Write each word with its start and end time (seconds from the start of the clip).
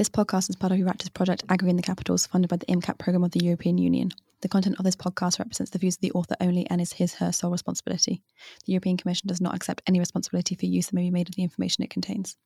This 0.00 0.08
podcast 0.08 0.48
is 0.48 0.56
part 0.56 0.72
of 0.72 0.78
Euractiv's 0.78 1.10
project 1.10 1.44
Agri 1.50 1.68
in 1.68 1.76
the 1.76 1.82
Capitals, 1.82 2.24
funded 2.24 2.48
by 2.48 2.56
the 2.56 2.64
IMCAP 2.64 2.96
program 2.96 3.22
of 3.22 3.32
the 3.32 3.44
European 3.44 3.76
Union. 3.76 4.10
The 4.40 4.48
content 4.48 4.76
of 4.78 4.84
this 4.86 4.96
podcast 4.96 5.38
represents 5.38 5.72
the 5.72 5.78
views 5.78 5.96
of 5.96 6.00
the 6.00 6.12
author 6.12 6.36
only 6.40 6.66
and 6.70 6.80
is 6.80 6.94
his 6.94 7.12
her 7.16 7.32
sole 7.32 7.50
responsibility. 7.50 8.22
The 8.64 8.72
European 8.72 8.96
Commission 8.96 9.28
does 9.28 9.42
not 9.42 9.54
accept 9.54 9.82
any 9.86 9.98
responsibility 9.98 10.54
for 10.54 10.64
use 10.64 10.86
that 10.86 10.94
may 10.94 11.02
be 11.02 11.10
made 11.10 11.28
of 11.28 11.34
the 11.34 11.42
information 11.42 11.84
it 11.84 11.90
contains. 11.90 12.38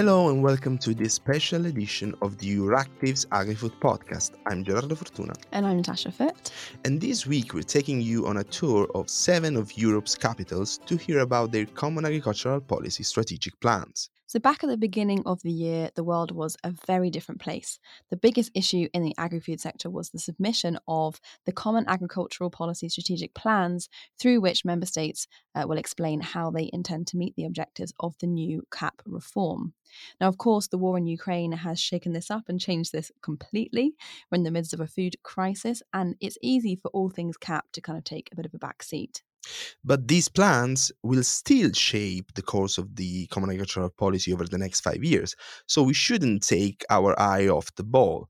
Hello 0.00 0.30
and 0.30 0.42
welcome 0.42 0.78
to 0.78 0.94
this 0.94 1.12
special 1.12 1.66
edition 1.66 2.14
of 2.22 2.38
the 2.38 2.56
Euractiv's 2.56 3.26
AgriFood 3.26 3.78
podcast. 3.80 4.30
I'm 4.46 4.64
Gerardo 4.64 4.94
Fortuna. 4.94 5.34
And 5.52 5.66
I'm 5.66 5.76
Natasha 5.76 6.10
Foot. 6.10 6.50
And 6.86 6.98
this 6.98 7.26
week 7.26 7.52
we're 7.52 7.64
taking 7.64 8.00
you 8.00 8.26
on 8.26 8.38
a 8.38 8.44
tour 8.44 8.88
of 8.94 9.10
seven 9.10 9.58
of 9.58 9.76
Europe's 9.76 10.14
capitals 10.14 10.78
to 10.86 10.96
hear 10.96 11.18
about 11.18 11.52
their 11.52 11.66
common 11.66 12.06
agricultural 12.06 12.62
policy 12.62 13.02
strategic 13.02 13.60
plans. 13.60 14.08
So, 14.30 14.38
back 14.38 14.62
at 14.62 14.70
the 14.70 14.76
beginning 14.76 15.24
of 15.26 15.42
the 15.42 15.50
year, 15.50 15.90
the 15.96 16.04
world 16.04 16.30
was 16.30 16.56
a 16.62 16.72
very 16.86 17.10
different 17.10 17.40
place. 17.40 17.80
The 18.10 18.16
biggest 18.16 18.52
issue 18.54 18.86
in 18.94 19.02
the 19.02 19.12
agri 19.18 19.40
food 19.40 19.60
sector 19.60 19.90
was 19.90 20.10
the 20.10 20.20
submission 20.20 20.78
of 20.86 21.20
the 21.46 21.52
Common 21.52 21.84
Agricultural 21.88 22.48
Policy 22.48 22.88
Strategic 22.88 23.34
Plans, 23.34 23.88
through 24.20 24.40
which 24.40 24.64
member 24.64 24.86
states 24.86 25.26
uh, 25.56 25.64
will 25.66 25.78
explain 25.78 26.20
how 26.20 26.52
they 26.52 26.70
intend 26.72 27.08
to 27.08 27.16
meet 27.16 27.34
the 27.34 27.44
objectives 27.44 27.92
of 27.98 28.14
the 28.20 28.28
new 28.28 28.62
CAP 28.70 29.02
reform. 29.04 29.74
Now, 30.20 30.28
of 30.28 30.38
course, 30.38 30.68
the 30.68 30.78
war 30.78 30.96
in 30.96 31.06
Ukraine 31.06 31.50
has 31.50 31.80
shaken 31.80 32.12
this 32.12 32.30
up 32.30 32.44
and 32.46 32.60
changed 32.60 32.92
this 32.92 33.10
completely. 33.22 33.96
We're 34.30 34.36
in 34.36 34.44
the 34.44 34.52
midst 34.52 34.72
of 34.72 34.78
a 34.78 34.86
food 34.86 35.16
crisis, 35.24 35.82
and 35.92 36.14
it's 36.20 36.38
easy 36.40 36.76
for 36.76 36.92
all 36.92 37.10
things 37.10 37.36
CAP 37.36 37.72
to 37.72 37.80
kind 37.80 37.98
of 37.98 38.04
take 38.04 38.28
a 38.30 38.36
bit 38.36 38.46
of 38.46 38.54
a 38.54 38.58
back 38.58 38.84
seat. 38.84 39.24
But 39.84 40.08
these 40.08 40.28
plans 40.28 40.92
will 41.02 41.22
still 41.22 41.72
shape 41.72 42.34
the 42.34 42.42
course 42.42 42.78
of 42.78 42.96
the 42.96 43.26
common 43.28 43.50
agricultural 43.50 43.90
policy 43.90 44.32
over 44.32 44.44
the 44.44 44.58
next 44.58 44.80
five 44.80 45.02
years, 45.02 45.34
so 45.66 45.82
we 45.82 45.94
shouldn't 45.94 46.42
take 46.46 46.84
our 46.90 47.18
eye 47.18 47.48
off 47.48 47.74
the 47.74 47.84
ball. 47.84 48.28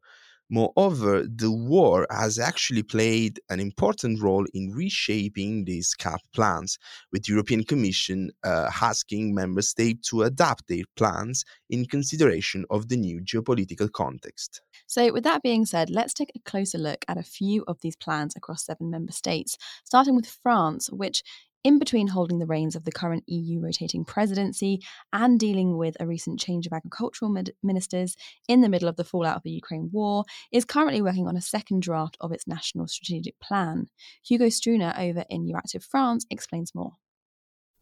Moreover, 0.53 1.25
the 1.29 1.53
war 1.53 2.09
has 2.11 2.41
actually 2.41 2.83
played 2.83 3.41
an 3.51 3.61
important 3.61 4.21
role 4.21 4.47
in 4.53 4.73
reshaping 4.73 5.65
these 5.65 5.95
CAP 5.95 6.21
plans, 6.35 6.77
with 7.13 7.25
the 7.25 7.33
European 7.33 7.63
Commission 7.63 8.31
uh, 8.43 8.69
asking 8.83 9.33
member 9.33 9.63
states 9.63 10.11
to 10.11 10.23
adapt 10.23 10.67
their 10.67 10.83
plans 10.97 11.45
in 11.69 11.87
consideration 11.87 12.65
of 12.69 12.89
the 12.89 12.97
new 12.97 13.21
geopolitical 13.21 13.91
context. 13.93 14.61
So, 14.91 15.13
with 15.13 15.23
that 15.23 15.45
being 15.45 15.67
said, 15.67 15.89
let's 15.89 16.13
take 16.13 16.33
a 16.35 16.41
closer 16.41 16.77
look 16.77 17.05
at 17.07 17.17
a 17.17 17.23
few 17.23 17.63
of 17.69 17.81
these 17.81 17.95
plans 17.95 18.35
across 18.35 18.65
seven 18.65 18.91
member 18.91 19.13
states, 19.13 19.57
starting 19.85 20.17
with 20.17 20.27
France, 20.27 20.91
which 20.91 21.23
in 21.63 21.79
between 21.79 22.09
holding 22.09 22.41
the 22.41 22.47
reins 22.47 22.75
of 22.75 22.83
the 22.83 22.91
current 22.91 23.23
EU 23.29 23.61
rotating 23.61 24.05
presidency 24.05 24.81
and 25.13 25.39
dealing 25.39 25.77
with 25.77 25.97
a 26.01 26.09
recent 26.09 26.41
change 26.41 26.67
of 26.67 26.73
agricultural 26.73 27.33
ministers 27.63 28.17
in 28.49 28.63
the 28.63 28.69
middle 28.69 28.89
of 28.89 28.97
the 28.97 29.05
fallout 29.05 29.37
of 29.37 29.45
the 29.45 29.53
Ukraine 29.53 29.91
war, 29.93 30.25
is 30.51 30.65
currently 30.65 31.01
working 31.01 31.29
on 31.29 31.37
a 31.37 31.41
second 31.41 31.83
draft 31.83 32.17
of 32.21 32.33
its 32.33 32.49
national 32.49 32.89
strategic 32.89 33.39
plan. 33.39 33.87
Hugo 34.25 34.47
Struna 34.47 34.99
over 34.99 35.25
in 35.31 35.47
Euractiv 35.47 35.85
France 35.85 36.27
explains 36.31 36.75
more. 36.75 36.95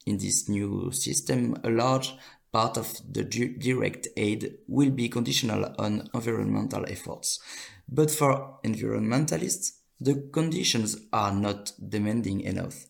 In 0.04 0.18
this 0.18 0.46
new 0.46 0.92
system, 0.92 1.56
a 1.64 1.70
large 1.70 2.12
part 2.52 2.76
of 2.76 3.00
the 3.10 3.24
direct 3.24 4.08
aid 4.16 4.58
will 4.66 4.90
be 4.90 5.08
conditional 5.08 5.74
on 5.78 6.08
environmental 6.14 6.84
efforts. 6.88 7.40
But 7.88 8.10
for 8.10 8.58
environmentalists, 8.64 9.72
the 10.00 10.28
conditions 10.32 10.96
are 11.12 11.32
not 11.32 11.72
demanding 11.88 12.40
enough. 12.42 12.86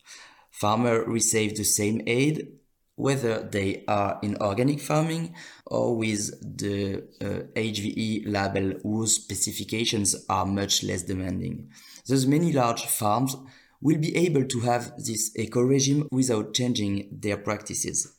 Farmers 0.51 1.06
receive 1.06 1.56
the 1.56 1.64
same 1.64 2.03
aid 2.06 2.59
whether 2.98 3.41
they 3.41 3.85
are 3.86 4.19
in 4.23 4.36
organic 4.41 4.80
farming 4.80 5.33
or 5.67 5.96
with 5.96 6.58
the 6.58 6.96
uh, 7.20 7.46
HVE 7.55 8.25
label 8.27 8.77
whose 8.83 9.14
specifications 9.14 10.27
are 10.29 10.45
much 10.45 10.83
less 10.83 11.05
demanding. 11.05 11.70
Thus 12.08 12.27
many 12.27 12.52
large 12.52 12.85
farms 12.86 13.36
will 13.80 13.98
be 13.98 14.17
able 14.17 14.45
to 14.46 14.61
have 14.61 14.96
this 14.96 15.30
eco 15.36 15.61
regime 15.61 16.08
without 16.11 16.55
changing 16.55 17.08
their 17.13 17.36
practices. 17.36 18.17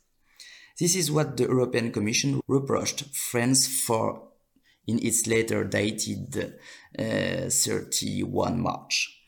This 0.80 0.96
is 0.96 1.12
what 1.12 1.36
the 1.36 1.42
European 1.42 1.92
Commission 1.92 2.40
reproached 2.48 3.04
France 3.14 3.68
for 3.68 4.28
in 4.86 4.98
its 5.04 5.26
letter 5.26 5.62
dated 5.62 6.54
uh, 6.98 7.50
31 7.50 8.58
March. 8.58 9.20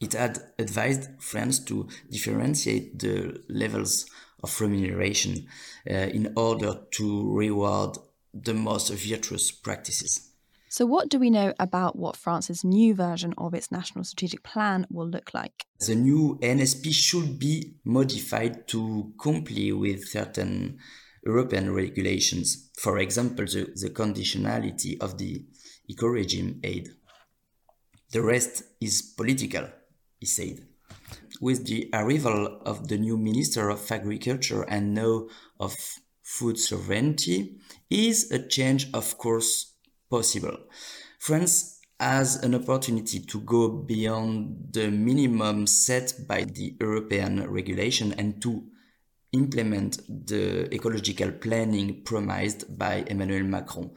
It 0.00 0.14
had 0.14 0.38
advised 0.58 1.10
France 1.20 1.58
to 1.64 1.88
differentiate 2.10 2.98
the 2.98 3.44
levels 3.50 4.06
of 4.42 4.58
remuneration 4.58 5.46
uh, 5.90 5.92
in 5.92 6.32
order 6.36 6.86
to 6.92 7.36
reward 7.36 7.98
the 8.32 8.54
most 8.54 8.90
virtuous 8.94 9.50
practices. 9.50 10.25
So, 10.76 10.84
what 10.84 11.08
do 11.08 11.18
we 11.18 11.30
know 11.30 11.54
about 11.58 11.96
what 11.96 12.18
France's 12.18 12.62
new 12.62 12.94
version 12.94 13.32
of 13.38 13.54
its 13.54 13.72
national 13.72 14.04
strategic 14.04 14.42
plan 14.42 14.86
will 14.90 15.08
look 15.08 15.32
like? 15.32 15.64
The 15.80 15.94
new 15.94 16.38
NSP 16.42 16.92
should 16.92 17.38
be 17.38 17.76
modified 17.82 18.68
to 18.68 19.14
comply 19.18 19.72
with 19.72 20.06
certain 20.06 20.76
European 21.24 21.72
regulations. 21.72 22.68
For 22.76 22.98
example, 22.98 23.46
the, 23.46 23.72
the 23.74 23.88
conditionality 23.88 25.00
of 25.00 25.16
the 25.16 25.46
eco 25.88 26.08
regime 26.08 26.60
aid. 26.62 26.90
The 28.12 28.20
rest 28.20 28.62
is 28.78 29.14
political 29.16 29.68
he 30.20 30.26
said. 30.26 30.58
With 31.40 31.66
the 31.66 31.88
arrival 31.94 32.60
of 32.66 32.88
the 32.88 32.98
new 32.98 33.16
Minister 33.16 33.70
of 33.70 33.90
Agriculture 33.90 34.64
and 34.68 34.92
now 34.92 35.28
of 35.58 35.74
Food 36.22 36.58
Sovereignty, 36.58 37.56
is 37.88 38.30
a 38.30 38.46
change 38.46 38.90
of 38.92 39.16
course 39.16 39.75
possible. 40.10 40.58
France 41.18 41.80
has 41.98 42.42
an 42.42 42.54
opportunity 42.54 43.20
to 43.20 43.40
go 43.40 43.68
beyond 43.68 44.68
the 44.72 44.90
minimum 44.90 45.66
set 45.66 46.12
by 46.28 46.44
the 46.44 46.76
European 46.78 47.50
regulation 47.50 48.12
and 48.18 48.40
to 48.42 48.62
implement 49.32 50.00
the 50.26 50.72
ecological 50.74 51.32
planning 51.32 52.02
promised 52.04 52.78
by 52.78 53.04
Emmanuel 53.06 53.44
Macron, 53.44 53.90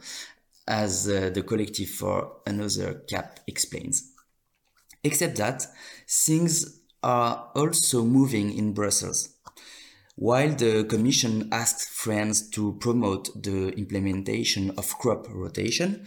as 0.66 1.08
uh, 1.08 1.30
the 1.32 1.42
Collective 1.42 1.88
for 1.88 2.40
Another 2.46 3.02
CAP 3.08 3.40
explains. 3.46 4.12
Except 5.02 5.36
that 5.36 5.66
things 6.08 6.80
are 7.02 7.50
also 7.54 8.04
moving 8.04 8.56
in 8.56 8.72
Brussels. 8.72 9.36
While 10.20 10.54
the 10.54 10.84
Commission 10.84 11.48
asked 11.50 11.88
France 11.88 12.42
to 12.50 12.74
promote 12.74 13.42
the 13.42 13.68
implementation 13.68 14.70
of 14.76 14.98
crop 14.98 15.26
rotation, 15.30 16.04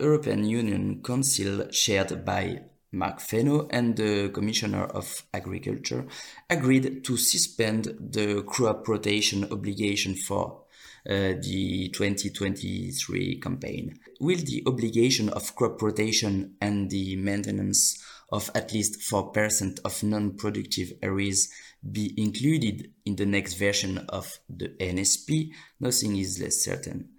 European 0.00 0.42
Union 0.42 1.00
Council 1.00 1.68
chaired 1.68 2.24
by 2.24 2.62
Marc 2.90 3.20
Fesneau 3.20 3.68
and 3.70 3.96
the 3.96 4.30
Commissioner 4.30 4.86
of 4.86 5.22
Agriculture 5.32 6.06
agreed 6.50 7.04
to 7.04 7.16
suspend 7.16 7.84
the 8.00 8.42
crop 8.42 8.88
rotation 8.88 9.44
obligation 9.52 10.16
for 10.16 10.62
uh, 11.08 11.38
the 11.40 11.88
2023 11.94 13.38
campaign. 13.38 13.96
Will 14.18 14.38
the 14.38 14.64
obligation 14.66 15.28
of 15.28 15.54
crop 15.54 15.80
rotation 15.80 16.56
and 16.60 16.90
the 16.90 17.14
maintenance 17.14 18.02
of 18.30 18.50
at 18.54 18.72
least 18.72 19.00
4% 19.10 19.80
of 19.84 20.02
non-productive 20.02 20.92
areas 21.02 21.48
be 21.92 22.12
included 22.16 22.90
in 23.04 23.16
the 23.16 23.26
next 23.26 23.54
version 23.54 23.98
of 24.08 24.38
the 24.48 24.68
NSP, 24.80 25.50
nothing 25.80 26.16
is 26.16 26.40
less 26.40 26.56
certain. 26.64 27.10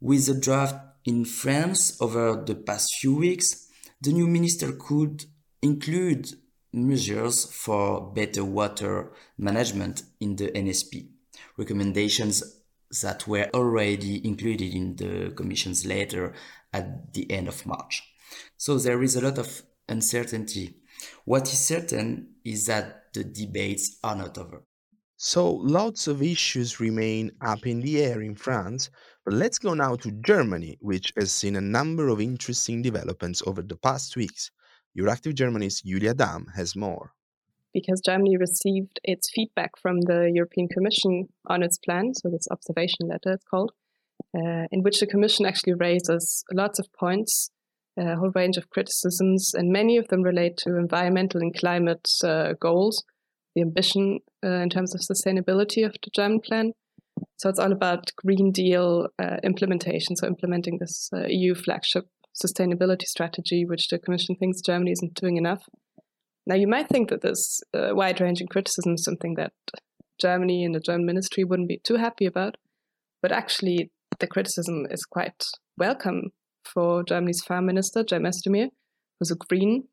With 0.00 0.26
the 0.26 0.34
draft 0.34 0.76
in 1.04 1.24
France 1.24 2.00
over 2.00 2.42
the 2.44 2.56
past 2.56 2.96
few 2.96 3.16
weeks, 3.16 3.68
the 4.00 4.12
new 4.12 4.26
minister 4.26 4.72
could 4.72 5.24
include 5.62 6.28
measures 6.72 7.44
for 7.44 8.12
better 8.12 8.44
water 8.44 9.12
management 9.38 10.02
in 10.20 10.36
the 10.36 10.48
NSP, 10.48 11.08
recommendations 11.56 12.42
that 13.02 13.26
were 13.26 13.48
already 13.54 14.26
included 14.26 14.74
in 14.74 14.96
the 14.96 15.32
Commission's 15.34 15.86
letter 15.86 16.34
at 16.72 17.12
the 17.14 17.30
end 17.30 17.48
of 17.48 17.64
March. 17.64 18.02
So 18.56 18.78
there 18.78 19.02
is 19.02 19.16
a 19.16 19.20
lot 19.20 19.38
of 19.38 19.62
uncertainty. 19.88 20.76
What 21.24 21.52
is 21.52 21.58
certain 21.58 22.34
is 22.44 22.66
that 22.66 23.12
the 23.14 23.24
debates 23.24 23.98
are 24.02 24.16
not 24.16 24.38
over. 24.38 24.64
So, 25.16 25.52
lots 25.52 26.06
of 26.06 26.22
issues 26.22 26.80
remain 26.80 27.30
up 27.40 27.66
in 27.66 27.80
the 27.80 28.02
air 28.02 28.20
in 28.20 28.34
France, 28.34 28.90
but 29.24 29.34
let's 29.34 29.58
go 29.58 29.72
now 29.72 29.96
to 29.96 30.10
Germany, 30.10 30.76
which 30.80 31.12
has 31.16 31.32
seen 31.32 31.56
a 31.56 31.60
number 31.60 32.08
of 32.08 32.20
interesting 32.20 32.82
developments 32.82 33.42
over 33.46 33.62
the 33.62 33.76
past 33.76 34.16
weeks. 34.16 34.50
Euractiv 34.98 35.34
Germany's 35.34 35.80
Julia 35.80 36.14
Dahm 36.14 36.46
has 36.54 36.76
more. 36.76 37.12
Because 37.72 38.00
Germany 38.04 38.36
received 38.36 39.00
its 39.02 39.30
feedback 39.32 39.72
from 39.80 40.00
the 40.02 40.30
European 40.32 40.68
Commission 40.68 41.28
on 41.46 41.62
its 41.62 41.78
plan, 41.78 42.12
so 42.14 42.28
this 42.28 42.46
observation 42.50 43.08
letter 43.08 43.32
it's 43.32 43.44
called, 43.44 43.72
uh, 44.36 44.66
in 44.70 44.82
which 44.82 45.00
the 45.00 45.06
Commission 45.06 45.46
actually 45.46 45.74
raises 45.74 46.44
lots 46.52 46.78
of 46.78 46.86
points 46.92 47.50
a 47.96 48.16
whole 48.16 48.32
range 48.34 48.56
of 48.56 48.70
criticisms, 48.70 49.52
and 49.54 49.70
many 49.70 49.96
of 49.96 50.08
them 50.08 50.22
relate 50.22 50.56
to 50.58 50.76
environmental 50.76 51.40
and 51.40 51.54
climate 51.56 52.08
uh, 52.24 52.54
goals, 52.60 53.04
the 53.54 53.62
ambition 53.62 54.20
uh, 54.44 54.48
in 54.48 54.70
terms 54.70 54.94
of 54.94 55.00
sustainability 55.00 55.84
of 55.84 55.92
the 56.02 56.10
German 56.14 56.40
plan. 56.40 56.72
So 57.36 57.48
it's 57.48 57.58
all 57.58 57.72
about 57.72 58.10
Green 58.16 58.50
Deal 58.52 59.08
uh, 59.22 59.36
implementation, 59.42 60.16
so 60.16 60.26
implementing 60.26 60.78
this 60.78 61.10
EU 61.28 61.54
flagship 61.54 62.06
sustainability 62.34 63.04
strategy, 63.04 63.64
which 63.64 63.88
the 63.88 63.98
Commission 63.98 64.34
thinks 64.34 64.60
Germany 64.60 64.90
isn't 64.92 65.14
doing 65.14 65.36
enough. 65.36 65.68
Now, 66.46 66.56
you 66.56 66.66
might 66.66 66.88
think 66.88 67.08
that 67.10 67.22
this 67.22 67.60
uh, 67.72 67.90
wide 67.92 68.20
ranging 68.20 68.48
criticism 68.48 68.94
is 68.94 69.04
something 69.04 69.34
that 69.36 69.52
Germany 70.20 70.64
and 70.64 70.74
the 70.74 70.80
German 70.80 71.06
ministry 71.06 71.44
wouldn't 71.44 71.68
be 71.68 71.80
too 71.84 71.96
happy 71.96 72.26
about, 72.26 72.56
but 73.22 73.32
actually, 73.32 73.90
the 74.18 74.26
criticism 74.26 74.86
is 74.90 75.04
quite 75.04 75.44
welcome 75.76 76.30
for 76.72 77.02
Germany's 77.02 77.42
farm 77.42 77.66
minister, 77.66 78.04
Cem 78.08 78.24
Özdemir, 78.24 78.68
who's 79.18 79.30
a 79.30 79.36
Green, 79.36 79.84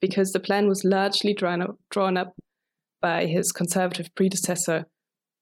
because 0.00 0.32
the 0.32 0.40
plan 0.40 0.68
was 0.68 0.84
largely 0.84 1.34
drawn 1.34 1.62
up, 1.62 1.76
drawn 1.90 2.16
up 2.16 2.34
by 3.00 3.26
his 3.26 3.52
conservative 3.52 4.08
predecessor. 4.14 4.86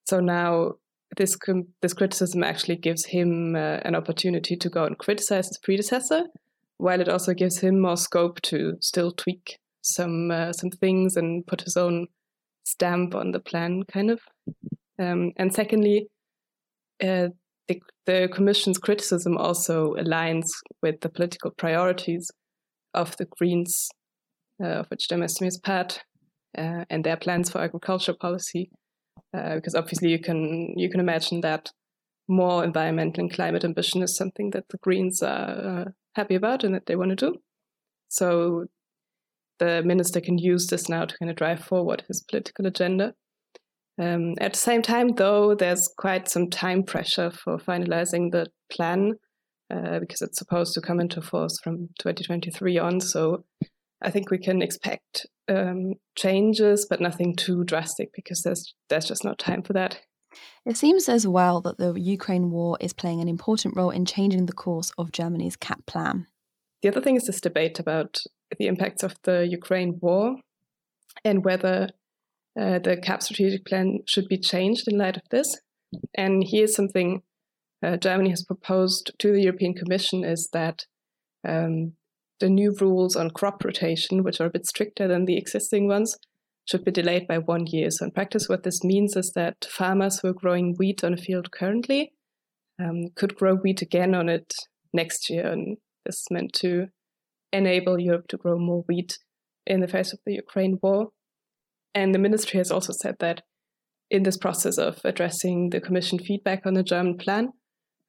So 0.07 0.21
now 0.21 0.73
this 1.17 1.37
this 1.83 1.95
criticism 1.95 2.45
actually 2.45 2.77
gives 2.77 3.07
him 3.07 3.55
uh, 3.57 3.81
an 3.85 3.95
opportunity 3.95 4.57
to 4.57 4.69
go 4.69 4.85
and 4.85 4.99
criticize 4.99 5.49
his 5.49 5.59
predecessor, 5.63 6.25
while 6.79 7.01
it 7.01 7.09
also 7.09 7.35
gives 7.35 7.59
him 7.59 7.81
more 7.81 7.97
scope 7.97 8.41
to 8.43 8.75
still 8.81 9.13
tweak 9.13 9.59
some 9.83 10.31
uh, 10.31 10.53
some 10.53 10.71
things 10.71 11.17
and 11.17 11.47
put 11.47 11.63
his 11.63 11.77
own 11.77 12.07
stamp 12.65 13.15
on 13.15 13.33
the 13.33 13.41
plan, 13.41 13.83
kind 13.85 14.11
of. 14.11 14.21
Um, 14.99 15.33
and 15.37 15.55
secondly, 15.55 16.09
uh, 17.03 17.29
the, 17.69 17.81
the 18.07 18.29
Commission's 18.33 18.79
criticism 18.79 19.37
also 19.37 19.95
aligns 19.95 20.47
with 20.83 21.01
the 21.01 21.09
political 21.09 21.51
priorities 21.51 22.31
of 22.95 23.17
the 23.19 23.27
Greens, 23.39 23.89
uh, 24.63 24.81
of 24.81 24.87
which 24.89 25.07
Özdemir 25.11 25.47
is 25.47 25.59
part, 25.59 26.03
uh, 26.57 26.85
and 26.91 27.05
their 27.05 27.17
plans 27.17 27.51
for 27.51 27.61
agriculture 27.61 28.15
policy. 28.15 28.71
Uh, 29.37 29.57
because 29.57 29.75
obviously, 29.75 30.11
you 30.11 30.19
can 30.19 30.73
you 30.77 30.89
can 30.91 31.01
imagine 31.01 31.43
that 31.43 31.71
more 32.29 32.65
environmental 32.65 33.25
and 33.25 33.33
climate 33.33 33.65
ambition 33.65 34.03
is 34.03 34.17
something 34.17 34.51
that 34.51 34.65
the 34.71 34.79
Greens 34.79 35.23
are 35.23 35.51
uh, 35.51 35.85
happy 36.15 36.35
about 36.35 36.65
and 36.65 36.75
that 36.75 36.87
they 36.87 36.97
want 36.97 37.11
to 37.11 37.17
do. 37.17 37.37
So 38.09 38.67
the 39.59 39.83
minister 39.83 40.21
can 40.21 40.39
use 40.39 40.67
this 40.67 40.89
now 40.89 41.05
to 41.05 41.17
kind 41.19 41.31
of 41.31 41.37
drive 41.37 41.61
forward 41.61 42.05
his 42.09 42.23
political 42.23 42.67
agenda. 42.67 43.15
Um, 43.99 44.35
at 44.41 44.53
the 44.53 44.59
same 44.59 44.83
time, 44.83 45.15
though, 45.17 45.55
there's 45.55 45.89
quite 45.99 46.29
some 46.29 46.49
time 46.51 46.85
pressure 46.85 47.31
for 47.31 47.59
finalizing 47.59 48.31
the 48.31 48.47
plan 48.71 49.15
uh, 49.71 49.99
because 49.99 50.23
it's 50.23 50.39
supposed 50.39 50.75
to 50.75 50.81
come 50.81 51.01
into 51.01 51.21
force 51.21 51.59
from 51.61 51.89
2023 51.99 52.79
on. 52.79 53.01
So 53.01 53.45
I 54.01 54.11
think 54.11 54.31
we 54.31 54.39
can 54.39 54.63
expect 54.63 55.27
um, 55.49 55.95
changes, 56.17 56.87
but 56.89 57.01
nothing 57.01 57.35
too 57.35 57.65
drastic 57.65 58.11
because 58.15 58.43
there's 58.43 58.75
there's 58.89 59.07
just 59.07 59.25
no 59.25 59.35
time 59.35 59.63
for 59.63 59.73
that. 59.73 59.99
It 60.65 60.77
seems 60.77 61.09
as 61.09 61.27
well 61.27 61.61
that 61.63 61.79
the 61.79 61.99
Ukraine 61.99 62.51
war 62.51 62.77
is 62.81 62.93
playing 62.93 63.21
an 63.21 63.29
important 63.29 63.77
role 63.77 63.91
in 63.91 64.05
changing 64.05 64.47
the 64.47 64.53
course 64.53 64.93
of 64.99 65.11
Germany's 65.11 65.57
CAP 65.57 65.87
plan. 65.87 66.27
The 66.83 66.89
other 66.89 67.01
thing 67.01 67.17
is 67.17 67.27
this 67.27 67.41
debate 67.41 67.81
about 67.81 68.21
the 68.59 68.67
impacts 68.67 69.03
of 69.03 69.17
the 69.23 69.47
Ukraine 69.47 69.99
war 70.01 70.37
and 71.25 71.45
whether 71.45 71.89
uh, 72.59 72.79
the 72.79 72.97
CAP 72.97 73.23
strategic 73.23 73.65
plan 73.65 74.01
should 74.07 74.29
be 74.29 74.39
changed 74.39 74.89
in 74.89 74.99
light 74.99 75.17
of 75.17 75.23
this. 75.31 75.61
And 76.15 76.45
here's 76.47 76.75
something 76.75 77.23
uh, 77.85 77.97
Germany 77.97 78.31
has 78.31 78.45
proposed 78.45 79.13
to 79.19 79.33
the 79.33 79.43
European 79.43 79.75
Commission 79.75 80.25
is 80.25 80.49
that 80.53 80.87
um, 81.47 81.93
the 82.41 82.49
new 82.49 82.75
rules 82.81 83.17
on 83.17 83.31
crop 83.31 83.65
rotation, 83.65 84.25
which 84.25 84.41
are 84.41 84.47
a 84.47 84.51
bit 84.51 84.67
stricter 84.67 85.07
than 85.07 85.25
the 85.25 85.37
existing 85.37 85.87
ones, 85.87 86.17
should 86.69 86.85
be 86.85 86.91
delayed 86.91 87.27
by 87.27 87.39
one 87.39 87.67
year. 87.67 87.91
So, 87.91 88.07
in 88.07 88.11
practice, 88.11 88.49
what 88.49 88.63
this 88.63 88.85
means 88.85 89.17
is 89.17 89.33
that 89.35 89.67
farmers 89.71 90.21
who 90.21 90.29
are 90.29 90.35
growing 90.35 90.75
wheat 90.77 91.03
on 91.03 91.15
a 91.15 91.17
field 91.17 91.51
currently 91.51 92.13
um, 92.83 93.09
could 93.15 93.37
grow 93.37 93.55
wheat 93.55 93.83
again 93.83 94.15
on 94.15 94.29
it 94.29 94.53
next 94.93 95.31
year. 95.31 95.47
And 95.47 95.79
this 96.05 96.17
is 96.17 96.27
meant 96.31 96.53
to 96.55 96.89
enable 97.53 97.99
Europe 97.99 98.29
to 98.29 98.37
grow 98.37 98.59
more 98.59 98.85
wheat 98.87 99.19
in 99.67 99.81
the 99.81 99.89
face 99.89 100.13
of 100.13 100.19
the 100.27 100.35
Ukraine 100.35 100.79
war. 100.83 101.11
And 101.95 102.15
the 102.15 102.19
ministry 102.19 102.59
has 102.59 102.71
also 102.71 102.93
said 102.93 103.17
that 103.21 103.43
in 104.11 104.23
this 104.23 104.37
process 104.37 104.79
of 104.79 105.01
addressing 105.05 105.71
the 105.71 105.81
Commission 105.81 106.19
feedback 106.19 106.65
on 106.67 106.75
the 106.75 106.83
German 106.83 107.17
plan, 107.17 107.51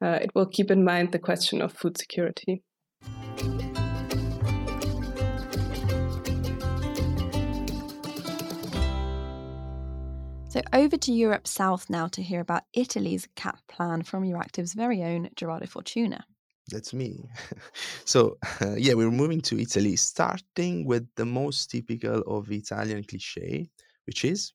uh, 0.02 0.20
it 0.22 0.32
will 0.34 0.46
keep 0.46 0.72
in 0.72 0.84
mind 0.84 1.12
the 1.12 1.20
question 1.20 1.62
of 1.62 1.74
food 1.74 1.98
security. 1.98 2.64
So, 10.50 10.62
over 10.74 10.98
to 10.98 11.14
Europe 11.14 11.48
South 11.48 11.92
now 11.92 12.08
to 12.08 12.24
hear 12.24 12.40
about 12.40 12.64
Italy's 12.74 13.28
CAP 13.36 13.60
plan 13.68 14.02
from 14.02 14.24
Euractiv's 14.24 14.74
very 14.74 15.04
own 15.04 15.30
Gerardo 15.36 15.68
Fortuna. 15.68 16.26
That's 16.72 16.94
me. 16.94 17.30
so, 18.06 18.38
uh, 18.62 18.76
yeah, 18.78 18.94
we're 18.94 19.12
moving 19.12 19.42
to 19.42 19.60
Italy, 19.60 19.96
starting 19.96 20.86
with 20.86 21.08
the 21.16 21.26
most 21.26 21.72
typical 21.72 22.22
of 22.22 22.52
Italian 22.52 23.04
cliche, 23.04 23.70
which 24.06 24.26
is 24.26 24.54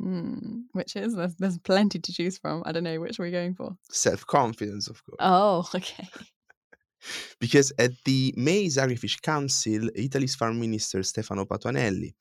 Mm, 0.00 0.62
which 0.72 0.96
is 0.96 1.14
there's, 1.14 1.34
there's 1.36 1.58
plenty 1.58 1.98
to 1.98 2.12
choose 2.12 2.38
from. 2.38 2.62
I 2.64 2.72
don't 2.72 2.84
know 2.84 2.98
which 3.00 3.18
we're 3.18 3.26
we 3.26 3.30
going 3.32 3.54
for. 3.54 3.76
Self 3.90 4.26
confidence, 4.26 4.88
of 4.88 5.04
course. 5.04 5.18
Oh, 5.20 5.68
okay. 5.74 6.08
because 7.38 7.72
at 7.78 7.92
the 8.04 8.32
May 8.36 8.66
Agrifish 8.66 9.20
Council, 9.20 9.90
Italy's 9.94 10.34
Farm 10.34 10.58
Minister 10.58 11.02
Stefano 11.02 11.44
Patuanelli 11.44 12.14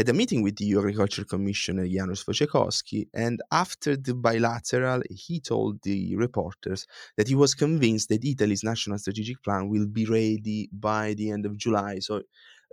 had 0.00 0.08
a 0.08 0.14
meeting 0.14 0.42
with 0.42 0.56
the 0.56 0.72
Agriculture 0.72 1.24
Commissioner 1.24 1.86
Janusz 1.86 2.24
Wojciechowski, 2.24 3.08
and 3.12 3.42
after 3.52 3.98
the 3.98 4.14
bilateral, 4.14 5.02
he 5.10 5.40
told 5.40 5.82
the 5.82 6.16
reporters 6.16 6.86
that 7.18 7.28
he 7.28 7.34
was 7.34 7.54
convinced 7.54 8.08
that 8.08 8.24
Italy's 8.24 8.64
national 8.64 8.96
strategic 8.96 9.42
plan 9.42 9.68
will 9.68 9.86
be 9.86 10.06
ready 10.06 10.70
by 10.72 11.12
the 11.12 11.30
end 11.30 11.44
of 11.44 11.58
July. 11.58 11.98
So 11.98 12.22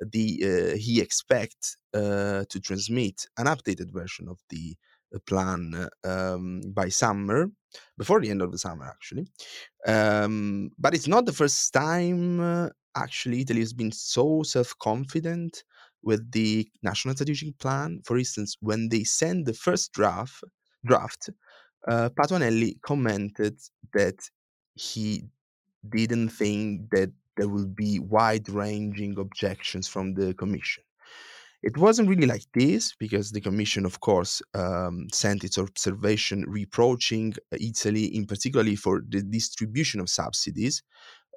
the 0.01 0.27
uh, 0.50 0.77
he 0.77 1.01
expects 1.01 1.75
uh, 1.94 2.45
to 2.47 2.59
transmit 2.62 3.25
an 3.38 3.47
updated 3.47 3.91
version 3.91 4.30
of 4.30 4.39
the 4.50 4.77
uh, 5.13 5.19
plan 5.25 5.89
um, 6.06 6.62
by 6.73 6.88
summer, 6.88 7.51
before 7.97 8.21
the 8.21 8.30
end 8.30 8.41
of 8.41 8.53
the 8.53 8.57
summer, 8.57 8.85
actually. 8.85 9.27
Um, 9.85 10.69
but 10.80 10.94
it's 10.94 11.09
not 11.09 11.25
the 11.25 11.33
first 11.33 11.73
time, 11.73 12.39
uh, 12.39 12.69
actually, 12.95 13.41
Italy 13.41 13.59
has 13.59 13.73
been 13.73 13.91
so 13.91 14.44
self 14.44 14.73
confident 14.80 15.66
with 16.07 16.31
the 16.31 16.66
national 16.81 17.16
strategic 17.16 17.59
plan. 17.59 17.90
For 18.06 18.18
instance, 18.18 18.56
when 18.61 18.87
they 18.87 19.04
sent 19.04 19.45
the 19.45 19.54
first 19.66 19.92
draft, 19.92 20.42
draft 20.85 21.30
uh, 21.92 22.09
Patuanelli 22.18 22.81
commented 22.81 23.56
that 23.94 24.19
he 24.76 25.23
didn't 25.97 26.30
think 26.30 26.90
that 26.92 27.11
there 27.35 27.49
will 27.49 27.71
be 27.85 27.99
wide 27.99 28.47
ranging 28.49 29.19
objections 29.19 29.85
from 29.94 30.14
the 30.14 30.33
Commission. 30.33 30.83
It 31.61 31.76
wasn't 31.78 32.09
really 32.09 32.28
like 32.28 32.47
this 32.54 32.95
because 33.04 33.31
the 33.31 33.42
Commission, 33.42 33.83
of 33.85 33.99
course, 33.99 34.42
um, 34.54 35.07
sent 35.11 35.44
its 35.44 35.57
observation 35.57 36.45
reproaching 36.47 37.33
Italy, 37.52 38.06
in 38.18 38.26
particularly 38.26 38.78
for 38.78 39.02
the 39.14 39.21
distribution 39.21 39.99
of 39.99 40.09
subsidies, 40.09 40.83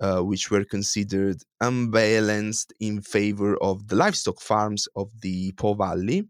uh, 0.01 0.21
which 0.21 0.51
were 0.51 0.65
considered 0.65 1.43
unbalanced 1.61 2.73
in 2.81 3.01
favor 3.01 3.57
of 3.63 3.89
the 3.89 3.97
livestock 3.97 4.41
farms 4.41 4.89
of 4.97 5.11
the 5.21 5.53
Po 5.53 5.75
Valley, 5.75 6.27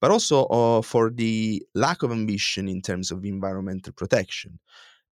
but 0.00 0.10
also 0.10 0.44
uh, 0.46 0.82
for 0.82 1.10
the 1.10 1.62
lack 1.74 2.02
of 2.02 2.10
ambition 2.10 2.68
in 2.68 2.82
terms 2.82 3.10
of 3.10 3.24
environmental 3.24 3.92
protection. 3.92 4.58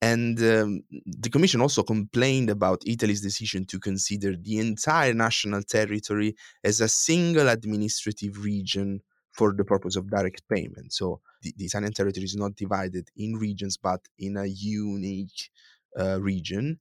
And 0.02 0.38
um, 0.42 0.82
the 1.06 1.30
Commission 1.30 1.62
also 1.62 1.82
complained 1.82 2.50
about 2.50 2.82
Italy's 2.86 3.22
decision 3.22 3.64
to 3.66 3.80
consider 3.80 4.36
the 4.36 4.58
entire 4.58 5.14
national 5.14 5.62
territory 5.62 6.36
as 6.62 6.80
a 6.80 6.88
single 6.88 7.48
administrative 7.48 8.44
region 8.44 9.00
for 9.32 9.54
the 9.54 9.64
purpose 9.64 9.96
of 9.96 10.10
direct 10.10 10.42
payment. 10.48 10.92
So 10.92 11.20
the, 11.42 11.52
the 11.56 11.64
Italian 11.64 11.92
territory 11.92 12.24
is 12.24 12.36
not 12.36 12.56
divided 12.56 13.08
in 13.16 13.36
regions, 13.36 13.76
but 13.76 14.00
in 14.18 14.36
a 14.36 14.46
unique 14.46 15.50
uh, 15.98 16.20
region. 16.20 16.78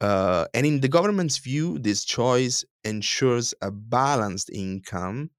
Uh, 0.00 0.46
and 0.54 0.66
in 0.66 0.80
the 0.80 0.88
government's 0.88 1.38
view, 1.38 1.78
this 1.78 2.04
choice 2.04 2.64
ensures 2.84 3.54
a 3.62 3.70
balanced 3.70 4.50
income 4.50 5.30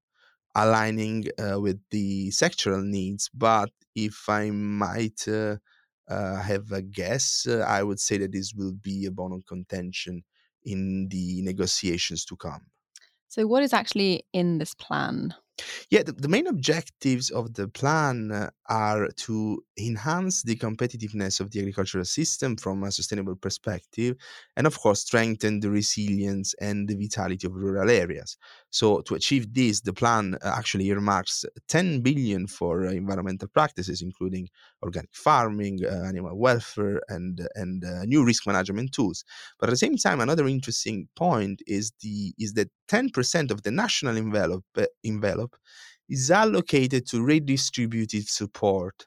aligning 0.54 1.26
uh, 1.38 1.60
with 1.60 1.78
the 1.90 2.30
sectoral 2.30 2.84
needs. 2.84 3.30
But 3.32 3.70
if 3.94 4.28
I 4.28 4.50
might 4.50 5.28
uh, 5.28 5.56
uh, 6.08 6.36
have 6.36 6.72
a 6.72 6.82
guess, 6.82 7.46
uh, 7.48 7.64
I 7.68 7.82
would 7.82 8.00
say 8.00 8.18
that 8.18 8.32
this 8.32 8.54
will 8.54 8.72
be 8.72 9.06
a 9.06 9.10
bone 9.10 9.32
of 9.32 9.44
contention 9.46 10.24
in 10.64 11.08
the 11.08 11.42
negotiations 11.42 12.24
to 12.24 12.36
come. 12.36 12.66
So, 13.28 13.46
what 13.46 13.62
is 13.62 13.72
actually 13.72 14.24
in 14.32 14.58
this 14.58 14.74
plan? 14.74 15.34
Yeah, 15.90 16.02
the, 16.02 16.12
the 16.12 16.28
main 16.28 16.46
objectives 16.46 17.30
of 17.30 17.54
the 17.54 17.68
plan 17.68 18.30
uh, 18.32 18.50
are 18.68 19.08
to 19.08 19.64
enhance 19.78 20.42
the 20.42 20.56
competitiveness 20.56 21.40
of 21.40 21.50
the 21.50 21.60
agricultural 21.60 22.04
system 22.04 22.56
from 22.56 22.82
a 22.82 22.92
sustainable 22.92 23.36
perspective, 23.36 24.16
and 24.56 24.66
of 24.66 24.78
course, 24.78 25.00
strengthen 25.00 25.60
the 25.60 25.70
resilience 25.70 26.54
and 26.60 26.88
the 26.88 26.96
vitality 26.96 27.46
of 27.46 27.54
rural 27.54 27.90
areas. 27.90 28.36
So, 28.76 29.00
to 29.00 29.14
achieve 29.14 29.54
this, 29.54 29.80
the 29.80 29.94
plan 29.94 30.36
uh, 30.42 30.52
actually 30.54 30.88
earmarks 30.88 31.46
10 31.68 32.02
billion 32.02 32.46
for 32.46 32.86
uh, 32.86 32.90
environmental 32.90 33.48
practices, 33.48 34.02
including 34.02 34.50
organic 34.82 35.14
farming, 35.14 35.80
uh, 35.82 36.04
animal 36.04 36.36
welfare, 36.36 37.00
and 37.08 37.48
and 37.54 37.82
uh, 37.86 38.04
new 38.04 38.22
risk 38.22 38.46
management 38.46 38.92
tools. 38.92 39.24
But 39.58 39.70
at 39.70 39.72
the 39.72 39.78
same 39.78 39.96
time, 39.96 40.20
another 40.20 40.46
interesting 40.46 41.08
point 41.16 41.62
is 41.66 41.94
the 42.02 42.34
is 42.38 42.52
that 42.52 42.68
10% 42.88 43.50
of 43.50 43.62
the 43.62 43.70
national 43.70 44.18
envelope 44.18 44.66
uh, 44.76 44.84
envelope 45.02 45.56
is 46.10 46.30
allocated 46.30 47.06
to 47.06 47.16
redistributive 47.32 48.28
support. 48.28 49.06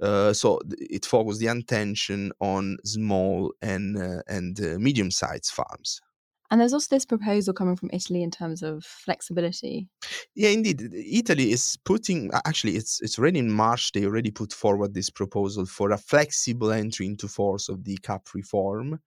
Uh, 0.00 0.32
so 0.32 0.60
it 0.78 1.04
focuses 1.04 1.40
the 1.40 1.48
attention 1.48 2.30
on 2.38 2.76
small 2.84 3.52
and 3.62 3.96
and 4.28 4.60
medium-sized 4.78 5.50
farms. 5.50 6.00
And 6.50 6.60
there's 6.60 6.72
also 6.72 6.94
this 6.94 7.04
proposal 7.04 7.52
coming 7.52 7.76
from 7.76 7.90
Italy 7.92 8.22
in 8.22 8.30
terms 8.30 8.62
of 8.62 8.84
flexibility. 8.84 9.86
Yeah, 10.34 10.50
indeed. 10.50 10.80
Italy 10.92 11.52
is 11.52 11.76
putting 11.84 12.30
actually 12.46 12.76
it's 12.76 13.00
it's 13.02 13.18
already 13.18 13.38
in 13.38 13.50
March 13.50 13.92
they 13.92 14.04
already 14.04 14.30
put 14.30 14.52
forward 14.52 14.94
this 14.94 15.10
proposal 15.10 15.66
for 15.66 15.90
a 15.90 15.98
flexible 15.98 16.72
entry 16.72 17.06
into 17.06 17.28
force 17.28 17.68
of 17.68 17.84
the 17.84 17.98
CAP 17.98 18.28
reform, 18.34 19.00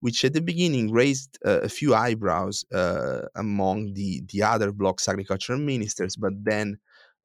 which 0.00 0.24
at 0.24 0.34
the 0.34 0.42
beginning 0.42 0.92
raised 0.92 1.38
uh, 1.46 1.60
a 1.60 1.68
few 1.68 1.94
eyebrows 1.94 2.64
uh, 2.72 3.22
among 3.36 3.94
the 3.94 4.22
the 4.30 4.42
other 4.42 4.70
bloc's 4.70 5.08
agricultural 5.08 5.58
ministers, 5.58 6.16
but 6.16 6.32
then 6.44 6.78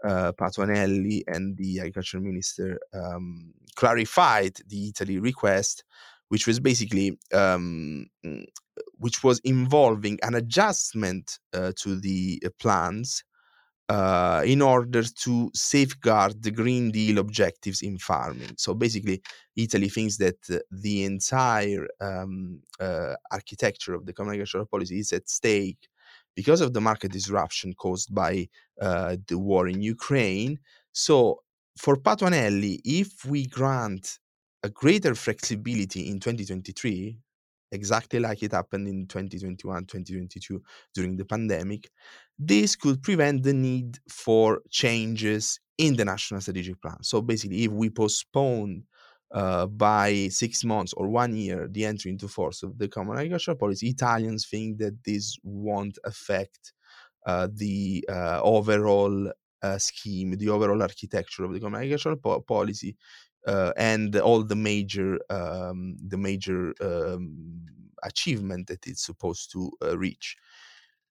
uh, 0.03 0.31
Patuanelli 0.33 1.23
and 1.27 1.57
the 1.57 1.79
agriculture 1.79 2.19
minister 2.19 2.79
um, 2.93 3.53
clarified 3.75 4.57
the 4.67 4.89
Italy 4.89 5.19
request, 5.19 5.83
which 6.29 6.47
was 6.47 6.59
basically 6.59 7.17
um, 7.33 8.07
which 8.99 9.23
was 9.23 9.39
involving 9.43 10.19
an 10.23 10.35
adjustment 10.35 11.39
uh, 11.53 11.71
to 11.77 11.99
the 11.99 12.41
uh, 12.45 12.49
plans 12.59 13.23
uh, 13.89 14.43
in 14.45 14.61
order 14.61 15.03
to 15.03 15.49
safeguard 15.53 16.41
the 16.43 16.51
Green 16.51 16.91
Deal 16.91 17.19
objectives 17.19 17.81
in 17.81 17.97
farming. 17.97 18.51
So 18.57 18.73
basically, 18.73 19.21
Italy 19.55 19.89
thinks 19.89 20.17
that 20.17 20.37
uh, 20.51 20.57
the 20.71 21.05
entire 21.05 21.87
um, 22.01 22.61
uh, 22.79 23.15
architecture 23.31 23.93
of 23.93 24.05
the 24.05 24.13
common 24.13 24.33
agricultural 24.33 24.65
policy 24.65 24.99
is 24.99 25.13
at 25.13 25.29
stake 25.29 25.87
because 26.35 26.61
of 26.61 26.73
the 26.73 26.81
market 26.81 27.11
disruption 27.11 27.73
caused 27.73 28.13
by 28.13 28.47
uh, 28.81 29.15
the 29.27 29.39
war 29.39 29.67
in 29.67 29.81
Ukraine. 29.81 30.59
So 30.91 31.41
for 31.77 31.95
Patuanelli, 31.95 32.79
if 32.83 33.23
we 33.25 33.45
grant 33.45 34.19
a 34.67 34.69
greater 34.69 35.15
flexibility 35.15 36.09
in 36.11 36.19
2023, 36.19 37.17
exactly 37.71 38.19
like 38.19 38.43
it 38.43 38.53
happened 38.53 38.87
in 38.87 39.07
2021 39.07 39.85
2022 39.85 40.61
during 40.93 41.17
the 41.17 41.25
pandemic 41.25 41.89
this 42.39 42.75
could 42.75 43.01
prevent 43.01 43.43
the 43.43 43.53
need 43.53 43.97
for 44.09 44.61
changes 44.69 45.59
in 45.77 45.95
the 45.95 46.05
national 46.05 46.41
strategic 46.41 46.81
plan. 46.81 47.01
So 47.01 47.21
basically 47.21 47.63
if 47.63 47.71
we 47.71 47.89
postpone 47.89 48.83
uh, 49.31 49.65
by 49.65 50.29
six 50.29 50.63
months 50.63 50.93
or 50.93 51.07
one 51.09 51.35
year 51.35 51.67
the 51.69 51.85
entry 51.85 52.11
into 52.11 52.27
force 52.27 52.63
of 52.63 52.77
the 52.77 52.87
common 52.87 53.17
agricultural 53.17 53.57
policy 53.57 53.89
italians 53.89 54.47
think 54.47 54.77
that 54.77 54.95
this 55.03 55.37
won't 55.43 55.97
affect 56.05 56.71
uh, 57.25 57.47
the 57.53 58.05
uh, 58.09 58.39
overall 58.41 59.29
uh, 59.61 59.77
scheme 59.77 60.31
the 60.37 60.47
overall 60.47 60.81
architecture 60.81 61.43
of 61.43 61.51
the 61.51 61.59
common 61.59 61.81
agricultural 61.81 62.15
po- 62.15 62.39
policy 62.39 62.95
uh, 63.47 63.71
and 63.77 64.15
all 64.17 64.43
the 64.43 64.55
major 64.55 65.19
um, 65.29 65.97
the 66.05 66.17
major 66.17 66.73
um, 66.81 67.65
achievement 68.03 68.67
that 68.67 68.85
it's 68.85 69.05
supposed 69.05 69.51
to 69.53 69.71
uh, 69.83 69.97
reach. 69.97 70.37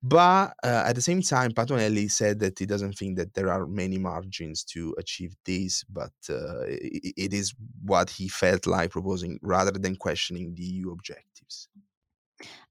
But 0.03 0.55
uh, 0.63 0.85
at 0.87 0.95
the 0.95 1.03
same 1.03 1.23
time, 1.23 1.51
Patuanelli 1.53 2.11
said 2.11 2.39
that 2.41 2.59
he 2.59 2.67
doesn't 2.67 2.93
think 2.93 3.17
that 3.17 3.35
there 3.35 3.51
are 3.51 3.67
many 3.67 3.99
margins 3.99 4.63
to 4.65 4.95
achieve 4.99 5.35
this, 5.45 5.83
but 5.85 6.13
uh, 6.31 6.61
it, 6.67 7.15
it 7.17 7.35
is 7.35 7.55
what 7.83 8.11
he 8.11 8.29
felt 8.29 8.67
like 8.67 8.91
proposing 8.91 9.41
rather 9.43 9.73
than 9.73 9.97
questioning 9.97 10.55
the 10.55 10.63
EU 10.63 10.93
objectives. 10.93 11.69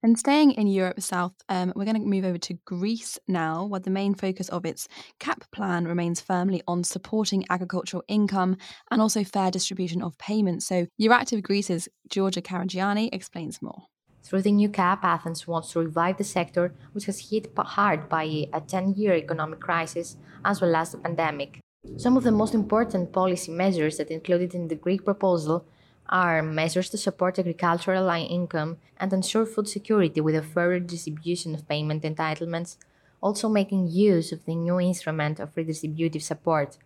And 0.03 0.17
staying 0.17 0.51
in 0.51 0.67
Europe 0.67 1.01
South, 1.01 1.34
um, 1.50 1.74
we're 1.75 1.86
going 1.86 2.00
to 2.00 2.07
move 2.07 2.25
over 2.25 2.38
to 2.38 2.53
Greece 2.65 3.17
now, 3.27 3.65
where 3.65 3.79
the 3.79 3.89
main 3.89 4.13
focus 4.13 4.50
of 4.50 4.65
its 4.65 4.88
CAP 5.19 5.50
plan 5.51 5.86
remains 5.86 6.22
firmly 6.22 6.62
on 6.67 6.84
supporting 6.84 7.45
agricultural 7.50 8.03
income 8.07 8.57
and 8.91 9.01
also 9.01 9.24
fair 9.24 9.51
distribution 9.51 10.01
of 10.01 10.17
payments. 10.17 10.67
So, 10.67 10.88
Euractiv 11.01 11.41
Greece's 11.41 11.89
Georgia 12.10 12.41
Karagianni 12.41 13.10
explains 13.12 13.62
more. 13.62 13.84
Through 14.24 14.41
the 14.41 14.51
new 14.51 14.69
CAP, 14.69 15.03
Athens 15.03 15.48
wants 15.48 15.72
to 15.72 15.79
revive 15.79 16.17
the 16.17 16.24
sector, 16.24 16.74
which 16.93 17.05
has 17.05 17.29
hit 17.29 17.51
hard 17.55 18.10
by 18.10 18.48
a 18.53 18.60
10 18.60 18.95
year 18.95 19.13
economic 19.13 19.60
crisis 19.60 20.17
as 20.43 20.62
well 20.62 20.75
as 20.75 20.91
the 20.91 20.98
pandemic. 20.98 21.60
Some 21.98 22.17
of 22.17 22.24
the 22.24 22.31
most 22.31 22.55
important 22.55 23.13
policy 23.13 23.51
measures 23.51 23.98
that 23.98 24.10
included 24.10 24.55
in 24.55 24.67
the 24.67 24.75
Greek 24.75 25.05
proposal 25.05 25.65
are 26.09 26.43
measures 26.43 26.89
to 26.89 26.97
support 26.97 27.39
agricultural 27.39 28.09
income 28.09 28.77
and 28.97 29.12
ensure 29.12 29.45
food 29.45 29.67
security 29.67 30.21
with 30.21 30.35
a 30.35 30.41
fairer 30.41 30.79
distribution 30.79 31.55
of 31.55 31.67
payment 31.67 32.03
entitlements, 32.03 32.77
also 33.21 33.50
making 33.50 33.88
use 33.88 34.31
of 34.31 34.45
the 34.45 34.55
new 34.55 34.79
instrument 34.79 35.39
of 35.39 35.53
redistributive 35.55 36.21
support. 36.21 36.77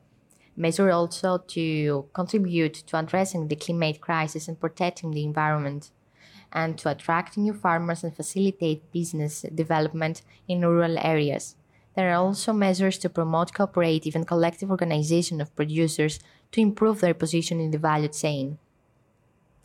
Measures 0.55 0.93
also 0.93 1.38
to 1.38 2.05
contribute 2.13 2.73
to 2.73 2.97
addressing 2.97 3.47
the 3.47 3.55
climate 3.55 4.01
crisis 4.01 4.47
and 4.47 4.59
protecting 4.59 5.11
the 5.11 5.23
environment, 5.23 5.91
and 6.51 6.77
to 6.77 6.89
attract 6.89 7.38
new 7.38 7.53
farmers 7.53 8.03
and 8.03 8.15
facilitate 8.15 8.91
business 8.91 9.45
development 9.53 10.21
in 10.47 10.61
rural 10.61 10.97
areas. 10.97 11.55
There 11.95 12.11
are 12.11 12.25
also 12.25 12.53
measures 12.53 12.97
to 12.99 13.09
promote 13.09 13.53
cooperative 13.53 14.15
and 14.15 14.27
collective 14.27 14.71
organization 14.71 15.41
of 15.41 15.55
producers 15.55 16.19
to 16.51 16.61
improve 16.61 17.01
their 17.01 17.13
position 17.13 17.59
in 17.59 17.71
the 17.71 17.77
value 17.77 18.07
chain 18.07 18.57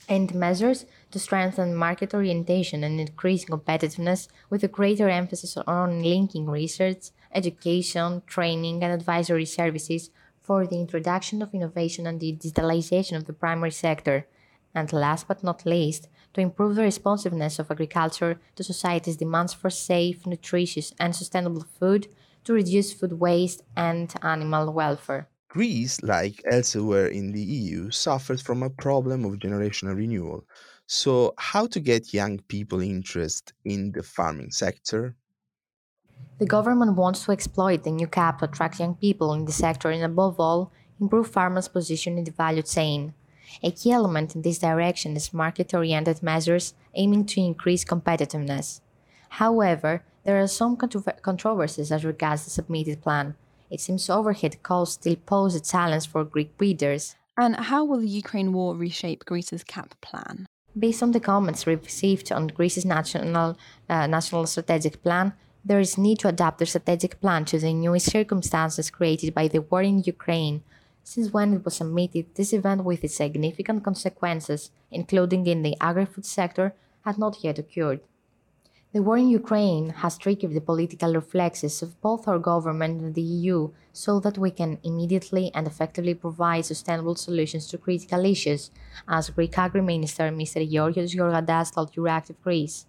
and 0.09 0.35
measures 0.35 0.87
to 1.11 1.19
strengthen 1.19 1.75
market 1.75 2.15
orientation 2.15 2.85
and 2.85 3.01
increase 3.01 3.45
competitiveness 3.45 4.29
with 4.51 4.63
a 4.65 4.69
greater 4.69 5.09
emphasis 5.09 5.57
on 5.67 6.03
linking 6.03 6.47
research, 6.47 7.11
education, 7.33 8.23
training, 8.27 8.83
and 8.83 8.93
advisory 8.93 9.45
services 9.45 10.11
for 10.41 10.67
the 10.67 10.77
introduction 10.77 11.41
of 11.41 11.55
innovation 11.55 12.07
and 12.07 12.21
the 12.21 12.37
digitalization 12.37 13.17
of 13.17 13.25
the 13.25 13.33
primary 13.33 13.71
sector. 13.71 14.27
And 14.75 14.93
last 14.93 15.29
but 15.29 15.45
not 15.45 15.65
least, 15.65 16.09
to 16.35 16.41
improve 16.41 16.75
the 16.75 16.83
responsiveness 16.83 17.59
of 17.59 17.71
agriculture 17.71 18.41
to 18.57 18.65
society's 18.65 19.17
demands 19.17 19.55
for 19.55 19.71
safe, 19.71 20.27
nutritious, 20.27 20.93
and 20.99 21.15
sustainable 21.15 21.65
food, 21.79 22.09
to 22.45 22.53
reduce 22.53 22.93
food 22.93 23.21
waste 23.21 23.63
and 23.77 24.13
animal 24.23 24.73
welfare. 24.73 25.29
Greece, 25.55 26.03
like 26.03 26.43
elsewhere 26.51 27.07
in 27.07 27.31
the 27.31 27.41
EU, 27.41 27.89
suffered 27.89 28.43
from 28.43 28.65
a 28.65 28.71
problem 28.71 29.25
of 29.25 29.39
generational 29.39 29.95
renewal. 29.95 30.45
So, 30.89 31.33
how 31.39 31.69
to 31.69 31.79
get 31.79 32.13
young 32.13 32.41
people 32.49 32.81
interested 32.81 33.53
in 33.65 33.93
the 33.93 34.03
farming 34.03 34.51
sector? 34.51 35.15
The 36.41 36.47
government 36.47 36.97
wants 36.97 37.25
to 37.25 37.31
exploit 37.31 37.85
the 37.85 37.93
new 37.93 38.09
cap 38.09 38.41
to 38.41 38.47
attract 38.47 38.81
young 38.81 38.97
people 38.97 39.33
in 39.33 39.45
the 39.45 39.53
sector 39.53 39.91
and, 39.91 40.03
above 40.03 40.41
all, 40.41 40.73
improve 41.01 41.31
farmers' 41.31 41.69
position 41.69 42.19
in 42.19 42.25
the 42.25 42.33
value 42.33 42.63
chain. 42.63 43.15
A 43.63 43.71
key 43.71 43.93
element 43.93 44.35
in 44.35 44.43
this 44.43 44.59
direction 44.59 45.15
is 45.15 45.33
market 45.33 45.73
oriented 45.73 46.21
measures 46.21 46.75
aiming 46.97 47.27
to 47.27 47.41
increase 47.41 47.85
competitiveness. 47.85 48.81
However, 49.29 50.03
there 50.25 50.43
are 50.43 50.49
some 50.49 50.77
controversies 50.77 51.93
as 51.93 52.05
regards 52.05 52.43
the 52.43 52.51
submitted 52.51 53.03
plan, 53.03 53.37
it 53.71 53.81
seems 53.81 54.11
overhead 54.11 54.63
costs 54.63 54.95
still 54.95 55.17
pose 55.17 55.55
a 55.55 55.61
challenge 55.61 56.09
for 56.09 56.25
Greek 56.25 56.57
breeders. 56.57 57.17
And 57.37 57.57
how 57.57 57.85
will 57.85 58.01
the 58.01 58.09
Ukraine 58.09 58.53
war 58.53 58.77
reshape 58.77 59.25
Greece's 59.25 59.65
CAP 59.65 60.01
plan? 60.01 60.47
Based 60.79 61.03
on 61.03 61.13
the 61.13 61.21
comments 61.21 61.67
received 61.67 62.31
on 62.33 62.49
Greece's 62.49 62.85
national, 62.85 63.57
uh, 63.89 64.07
national 64.07 64.47
strategic 64.47 65.03
plan, 65.03 65.35
there 65.65 65.81
is 65.81 65.97
need 65.97 66.19
to 66.19 66.29
adapt 66.29 66.59
the 66.59 66.67
strategic 66.67 67.21
plan 67.21 67.45
to 67.47 67.59
the 67.59 67.73
new 67.73 67.99
circumstances 67.99 68.91
created 68.91 69.35
by 69.35 69.49
the 69.49 69.63
war 69.63 69.83
in 69.83 70.03
Ukraine. 70.05 70.63
Since 71.03 71.33
when 71.33 71.55
it 71.55 71.65
was 71.65 71.77
submitted, 71.77 72.35
this 72.35 72.53
event 72.53 72.85
with 72.85 73.05
its 73.05 73.17
significant 73.17 73.85
consequences, 73.85 74.71
including 74.91 75.47
in 75.47 75.63
the 75.63 75.77
agri-food 75.81 76.27
sector, 76.27 76.75
had 77.05 77.19
not 77.19 77.43
yet 77.43 77.59
occurred. 77.59 78.01
The 78.95 79.03
war 79.03 79.19
in 79.19 79.29
Ukraine 79.29 79.89
has 79.91 80.17
triggered 80.17 80.55
the 80.55 80.61
political 80.61 81.13
reflexes 81.13 81.83
of 81.83 82.01
both 82.01 82.29
our 82.29 82.39
government 82.39 83.01
and 83.01 83.13
the 83.13 83.29
EU 83.41 83.71
so 83.93 84.21
that 84.21 84.39
we 84.39 84.53
can 84.53 84.79
immediately 84.85 85.51
and 85.53 85.67
effectively 85.67 86.15
provide 86.15 86.65
sustainable 86.65 87.17
solutions 87.17 87.67
to 87.67 87.79
critical 87.79 88.25
issues, 88.25 88.71
as 89.09 89.31
Greek 89.31 89.59
Agri 89.59 89.83
Minister 89.83 90.31
Mr. 90.31 90.63
Georgios 90.71 91.13
Georgantas 91.13 91.75
told 91.75 91.93
Euractiv 91.95 92.37
Greece. 92.45 92.87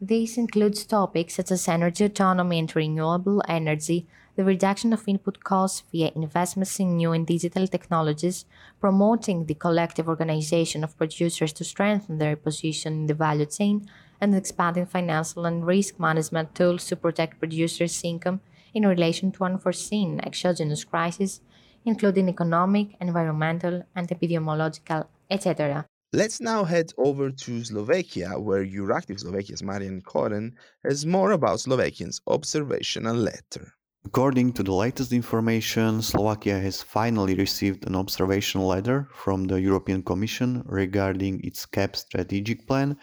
This 0.00 0.36
includes 0.36 0.84
topics 0.84 1.34
such 1.36 1.52
as 1.52 1.68
energy 1.68 2.06
autonomy 2.06 2.58
and 2.58 2.74
renewable 2.74 3.40
energy, 3.48 4.08
the 4.34 4.44
reduction 4.44 4.92
of 4.92 5.06
input 5.06 5.44
costs 5.44 5.84
via 5.92 6.10
investments 6.16 6.80
in 6.80 6.96
new 6.96 7.12
and 7.12 7.24
digital 7.24 7.68
technologies, 7.68 8.46
promoting 8.80 9.46
the 9.46 9.54
collective 9.54 10.08
organization 10.08 10.82
of 10.82 10.98
producers 10.98 11.52
to 11.52 11.62
strengthen 11.62 12.18
their 12.18 12.34
position 12.34 12.92
in 12.94 13.06
the 13.06 13.14
value 13.14 13.46
chain, 13.46 13.88
and 14.20 14.34
expanding 14.34 14.86
financial 14.86 15.44
and 15.44 15.66
risk 15.66 15.98
management 15.98 16.54
tools 16.54 16.86
to 16.86 16.96
protect 16.96 17.38
producers' 17.38 18.02
income 18.04 18.40
in 18.74 18.86
relation 18.86 19.32
to 19.32 19.44
unforeseen 19.44 20.20
exogenous 20.20 20.84
crises, 20.84 21.40
including 21.84 22.28
economic, 22.28 22.96
environmental, 23.00 23.82
and 23.94 24.08
epidemiological, 24.08 25.06
etc. 25.30 25.86
Let's 26.12 26.40
now 26.40 26.64
head 26.64 26.92
over 26.96 27.30
to 27.30 27.64
Slovakia, 27.64 28.38
where 28.38 28.64
Euractiv 28.64 29.20
Slovakia's 29.20 29.62
Marian 29.62 30.00
Koren 30.02 30.54
has 30.84 31.04
more 31.04 31.32
about 31.32 31.60
Slovakians' 31.60 32.20
observational 32.26 33.16
letter. 33.16 33.74
According 34.06 34.52
to 34.52 34.62
the 34.62 34.72
latest 34.72 35.12
information, 35.12 36.00
Slovakia 36.00 36.60
has 36.60 36.80
finally 36.80 37.34
received 37.34 37.86
an 37.88 37.96
observational 37.96 38.68
letter 38.68 39.08
from 39.12 39.46
the 39.46 39.60
European 39.60 40.00
Commission 40.00 40.62
regarding 40.64 41.40
its 41.42 41.66
CAP 41.66 41.96
strategic 41.96 42.68
plan. 42.68 42.96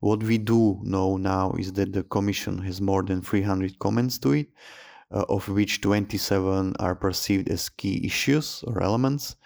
What 0.00 0.22
we 0.22 0.38
do 0.38 0.80
know 0.82 1.16
now 1.16 1.52
is 1.58 1.72
that 1.74 1.92
the 1.92 2.04
Commission 2.04 2.58
has 2.58 2.80
more 2.80 3.02
than 3.02 3.22
300 3.22 3.78
comments 3.78 4.18
to 4.20 4.32
it, 4.32 4.48
uh, 5.10 5.24
of 5.28 5.48
which 5.48 5.80
27 5.80 6.76
are 6.78 6.94
perceived 6.94 7.48
as 7.48 7.68
key 7.68 8.04
issues 8.04 8.62
or 8.66 8.82
elements 8.82 9.36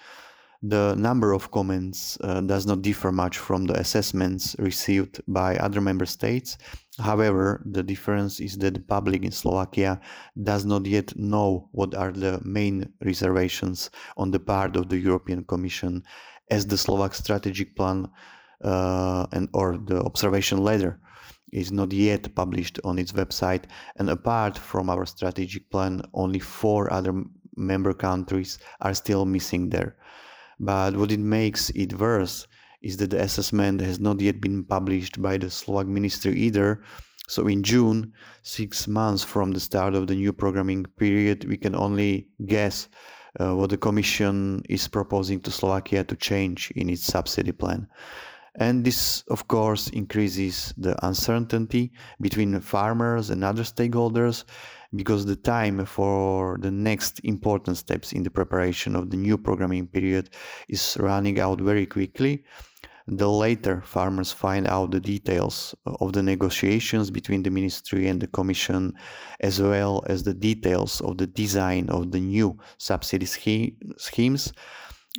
the 0.63 0.95
number 0.97 1.33
of 1.33 1.51
comments 1.51 2.17
uh, 2.23 2.41
does 2.41 2.67
not 2.67 2.83
differ 2.83 3.11
much 3.11 3.39
from 3.39 3.65
the 3.65 3.79
assessments 3.79 4.55
received 4.59 5.21
by 5.27 5.57
other 5.57 5.81
member 5.81 6.07
states. 6.07 6.57
However, 7.01 7.63
the 7.67 7.83
difference 7.83 8.39
is 8.39 8.57
that 8.59 8.75
the 8.75 8.81
public 8.81 9.25
in 9.25 9.33
Slovakia 9.33 10.01
does 10.41 10.65
not 10.65 10.87
yet 10.87 11.17
know 11.17 11.69
what 11.73 11.95
are 11.95 12.13
the 12.13 12.41
main 12.45 12.93
reservations 13.05 13.91
on 14.17 14.31
the 14.31 14.39
part 14.39 14.77
of 14.77 14.89
the 14.89 14.99
European 14.99 15.43
Commission 15.45 16.05
as 16.51 16.67
the 16.67 16.79
Slovak 16.79 17.15
strategic 17.15 17.75
plan 17.75 18.07
and 19.33 19.49
or 19.53 19.79
the 19.79 20.01
observation 20.03 20.59
letter 20.59 20.99
is 21.53 21.71
not 21.71 21.93
yet 21.93 22.35
published 22.35 22.81
on 22.85 22.99
its 22.99 23.13
website 23.13 23.65
and 23.97 24.09
apart 24.09 24.57
from 24.57 24.89
our 24.89 25.05
strategic 25.05 25.71
plan 25.71 26.01
only 26.15 26.39
four 26.39 26.93
other 26.93 27.13
member 27.57 27.93
countries 27.93 28.59
are 28.81 28.95
still 28.95 29.27
missing 29.27 29.69
there 29.69 29.97
but 30.59 30.97
what 30.97 31.11
it 31.11 31.21
makes 31.21 31.71
it 31.71 31.99
worse 31.99 32.47
is 32.83 32.97
that 32.97 33.11
the 33.11 33.21
assessment 33.21 33.81
has 33.81 34.01
not 34.01 34.21
yet 34.21 34.41
been 34.41 34.65
published 34.65 35.23
by 35.23 35.39
the 35.39 35.51
Slovak 35.51 35.87
ministry 35.87 36.35
either. 36.35 36.83
So 37.29 37.47
in 37.47 37.63
June, 37.63 38.13
six 38.43 38.89
months 38.89 39.23
from 39.23 39.53
the 39.53 39.61
start 39.61 39.95
of 39.95 40.07
the 40.07 40.15
new 40.15 40.33
programming 40.33 40.85
period, 40.99 41.45
we 41.49 41.57
can 41.57 41.75
only 41.75 42.29
guess 42.47 42.89
uh, 43.41 43.55
what 43.55 43.71
the 43.71 43.77
Commission 43.77 44.63
is 44.69 44.89
proposing 44.89 45.41
to 45.41 45.51
Slovakia 45.51 46.05
to 46.05 46.17
change 46.17 46.73
in 46.77 46.91
its 46.91 47.05
subsidy 47.05 47.53
plan. 47.53 47.87
And 48.57 48.85
this, 48.85 49.25
of 49.31 49.49
course, 49.49 49.89
increases 49.89 50.75
the 50.77 50.95
uncertainty 51.07 51.93
between 52.21 52.61
farmers 52.61 53.31
and 53.31 53.43
other 53.43 53.63
stakeholders 53.63 54.45
because 54.95 55.25
the 55.25 55.37
time 55.37 55.87
for 55.87 56.59
the 56.61 56.71
next 56.71 57.21
important 57.25 57.79
steps 57.79 58.13
in 58.13 58.23
the 58.23 58.31
preparation 58.31 58.95
of 58.95 59.09
the 59.09 59.17
new 59.17 59.39
programming 59.39 59.87
period 59.87 60.29
is 60.69 60.99
running 61.01 61.41
out 61.41 61.61
very 61.61 61.87
quickly. 61.87 62.45
The 63.09 63.29
later 63.29 63.81
farmers 63.81 64.31
find 64.31 64.69
out 64.69 64.93
the 64.93 65.01
details 65.01 65.75
of 65.87 66.13
the 66.13 66.23
negotiations 66.23 67.11
between 67.11 67.43
the 67.43 67.51
ministry 67.51 68.07
and 68.07 68.21
the 68.21 68.29
commission, 68.29 68.93
as 69.41 69.61
well 69.61 70.05
as 70.07 70.23
the 70.23 70.35
details 70.35 71.01
of 71.01 71.19
the 71.19 71.27
design 71.27 71.89
of 71.89 72.13
the 72.13 72.21
new 72.21 72.59
subsidy 72.79 73.27
schemes, 73.27 74.53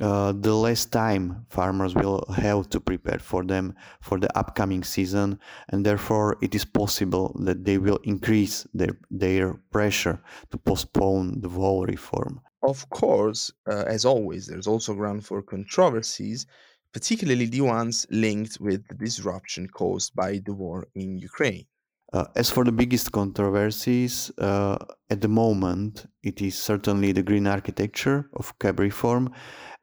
uh, 0.01 0.31
the 0.31 0.53
less 0.53 0.85
time 0.85 1.45
farmers 1.49 1.93
will 1.93 2.25
have 2.35 2.67
to 2.69 2.79
prepare 2.79 3.19
for 3.19 3.43
them 3.43 3.75
for 4.01 4.19
the 4.19 4.37
upcoming 4.37 4.83
season 4.83 5.39
and 5.69 5.85
therefore 5.85 6.37
it 6.41 6.55
is 6.55 6.65
possible 6.65 7.35
that 7.39 7.63
they 7.63 7.77
will 7.77 7.99
increase 8.03 8.65
their, 8.73 8.97
their 9.11 9.53
pressure 9.71 10.19
to 10.49 10.57
postpone 10.57 11.39
the 11.41 11.49
whole 11.49 11.85
reform. 11.85 12.41
Of 12.63 12.89
course 12.89 13.51
uh, 13.67 13.83
as 13.87 14.03
always 14.05 14.47
there's 14.47 14.67
also 14.67 14.93
ground 14.95 15.25
for 15.25 15.41
controversies 15.43 16.47
particularly 16.91 17.45
the 17.45 17.61
ones 17.61 18.07
linked 18.09 18.59
with 18.59 18.87
the 18.87 18.95
disruption 18.95 19.67
caused 19.67 20.15
by 20.15 20.41
the 20.45 20.53
war 20.53 20.87
in 20.95 21.17
ukraine 21.17 21.65
uh, 22.13 22.25
as 22.35 22.49
for 22.49 22.63
the 22.63 22.71
biggest 22.71 23.11
controversies, 23.11 24.31
uh, 24.37 24.77
at 25.09 25.19
the 25.21 25.27
moment, 25.27 26.05
it 26.21 26.41
is 26.41 26.57
certainly 26.57 27.11
the 27.11 27.23
green 27.23 27.47
architecture 27.47 28.29
of 28.35 28.57
CAP 28.59 28.79
reform 28.79 29.31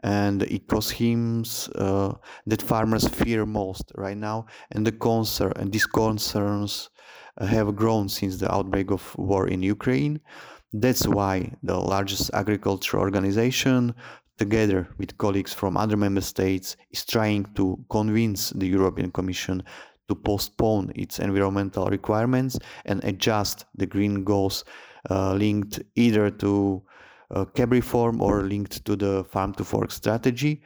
and 0.03 0.43
eco 0.51 0.81
schemes 0.81 1.69
uh, 1.75 2.13
that 2.47 2.63
farmers 2.63 3.07
fear 3.09 3.45
most 3.45 3.93
right 3.97 4.17
now, 4.17 4.47
and 4.71 4.87
the 4.87 4.93
concern 4.93 5.53
and 5.57 5.73
these 5.73 5.87
concerns 5.87 6.91
uh, 7.39 7.47
have 7.47 7.75
grown 7.75 8.09
since 8.09 8.39
the 8.39 8.53
outbreak 8.53 8.91
of 8.91 9.15
war 9.19 9.49
in 9.49 9.63
Ukraine. 9.63 10.21
That's 10.73 11.07
why 11.07 11.53
the 11.65 11.77
largest 11.77 12.31
agriculture 12.33 12.99
organization, 12.99 13.93
together 14.39 14.89
with 14.99 15.19
colleagues 15.19 15.53
from 15.53 15.77
other 15.77 15.97
member 15.97 16.21
states, 16.21 16.77
is 16.93 17.05
trying 17.05 17.45
to 17.57 17.85
convince 17.91 18.51
the 18.51 18.69
European 18.69 19.11
Commission 19.11 19.65
to 20.11 20.15
postpone 20.17 20.93
its 20.97 21.21
environmental 21.21 21.87
requirements 21.87 22.59
and 22.85 23.03
adjust 23.05 23.65
the 23.77 23.87
green 23.87 24.25
goals 24.25 24.65
uh, 25.09 25.33
linked 25.35 25.81
either 25.95 26.31
to 26.31 26.83
uh, 27.35 27.45
CAP 27.45 27.71
reform 27.71 28.21
or 28.21 28.43
linked 28.43 28.85
to 28.85 28.97
the 28.97 29.25
farm 29.25 29.55
to 29.55 29.65
fork 29.65 29.93
strategy, 29.93 30.63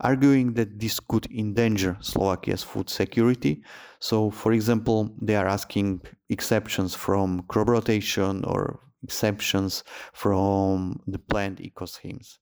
arguing 0.00 0.54
that 0.54 0.80
this 0.80 0.98
could 0.98 1.30
endanger 1.30 1.98
Slovakia's 2.00 2.62
food 2.62 2.88
security. 2.88 3.62
So, 4.00 4.30
for 4.30 4.52
example, 4.52 5.14
they 5.20 5.36
are 5.36 5.46
asking 5.46 6.00
exceptions 6.30 6.94
from 6.94 7.42
crop 7.48 7.68
rotation 7.68 8.42
or 8.44 8.80
exceptions 9.04 9.84
from 10.14 11.00
the 11.06 11.18
planned 11.18 11.60
eco 11.60 11.84
schemes. 11.84 12.38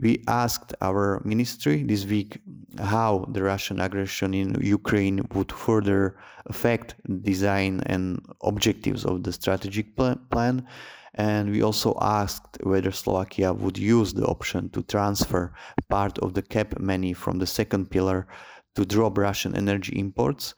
We 0.00 0.22
asked 0.28 0.74
our 0.80 1.20
ministry 1.24 1.82
this 1.82 2.04
week 2.04 2.40
how 2.78 3.26
the 3.32 3.42
Russian 3.42 3.80
aggression 3.80 4.32
in 4.32 4.56
Ukraine 4.60 5.26
would 5.34 5.50
further 5.50 6.16
affect 6.46 6.94
the 7.04 7.16
design 7.16 7.82
and 7.86 8.24
objectives 8.42 9.04
of 9.04 9.24
the 9.24 9.32
strategic 9.32 9.96
plan. 9.96 10.66
And 11.14 11.50
we 11.50 11.62
also 11.62 11.98
asked 12.00 12.58
whether 12.62 12.92
Slovakia 12.92 13.52
would 13.52 13.76
use 13.76 14.14
the 14.14 14.24
option 14.26 14.70
to 14.70 14.82
transfer 14.82 15.52
part 15.88 16.16
of 16.20 16.34
the 16.34 16.42
CAP 16.42 16.78
money 16.78 17.12
from 17.12 17.40
the 17.40 17.46
second 17.46 17.90
pillar 17.90 18.28
to 18.76 18.84
drop 18.84 19.18
Russian 19.18 19.56
energy 19.56 19.98
imports, 19.98 20.54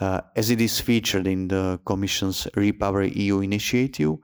uh, 0.00 0.20
as 0.36 0.50
it 0.50 0.60
is 0.60 0.80
featured 0.80 1.26
in 1.26 1.48
the 1.48 1.80
Commission's 1.84 2.46
Repower 2.54 3.04
EU 3.16 3.40
initiative. 3.40 4.18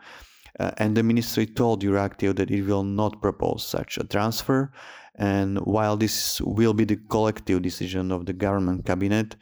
Uh, 0.60 0.70
and 0.78 0.96
the 0.96 1.02
ministry 1.02 1.46
told 1.46 1.82
Euractiv 1.82 2.36
that 2.36 2.50
it 2.50 2.62
will 2.62 2.84
not 2.84 3.22
propose 3.22 3.64
such 3.64 3.98
a 3.98 4.04
transfer. 4.04 4.72
And 5.14 5.58
while 5.60 5.96
this 5.96 6.40
will 6.40 6.74
be 6.74 6.84
the 6.84 6.96
collective 7.08 7.62
decision 7.62 8.12
of 8.12 8.26
the 8.26 8.32
government 8.32 8.86
cabinet, 8.86 9.36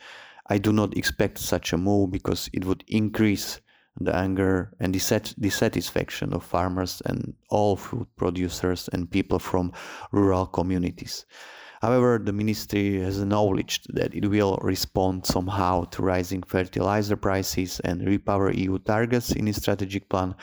I 0.49 0.59
do 0.59 0.73
not 0.73 0.97
expect 0.97 1.39
such 1.39 1.73
a 1.73 1.79
move 1.79 2.11
because 2.11 2.51
it 2.53 2.65
would 2.65 2.85
increase 2.89 3.61
the 4.01 4.15
anger 4.15 4.73
and 4.81 4.93
dissatisfaction 4.93 6.33
of 6.33 6.45
farmers 6.45 7.03
and 7.05 7.35
all 7.51 7.77
food 7.77 8.07
producers 8.17 8.89
and 8.93 9.11
people 9.11 9.39
from 9.39 9.73
rural 10.13 10.47
communities. 10.47 11.27
However, 11.83 12.21
the 12.23 12.33
ministry 12.33 13.01
has 13.01 13.21
acknowledged 13.21 13.95
that 13.95 14.15
it 14.15 14.27
will 14.27 14.59
respond 14.61 15.25
somehow 15.25 15.85
to 15.85 16.03
rising 16.03 16.43
fertilizer 16.43 17.17
prices 17.17 17.81
and 17.81 18.03
repower 18.03 18.55
EU 18.55 18.79
targets 18.79 19.33
in 19.33 19.49
its 19.49 19.59
strategic 19.59 20.09
plan, 20.09 20.35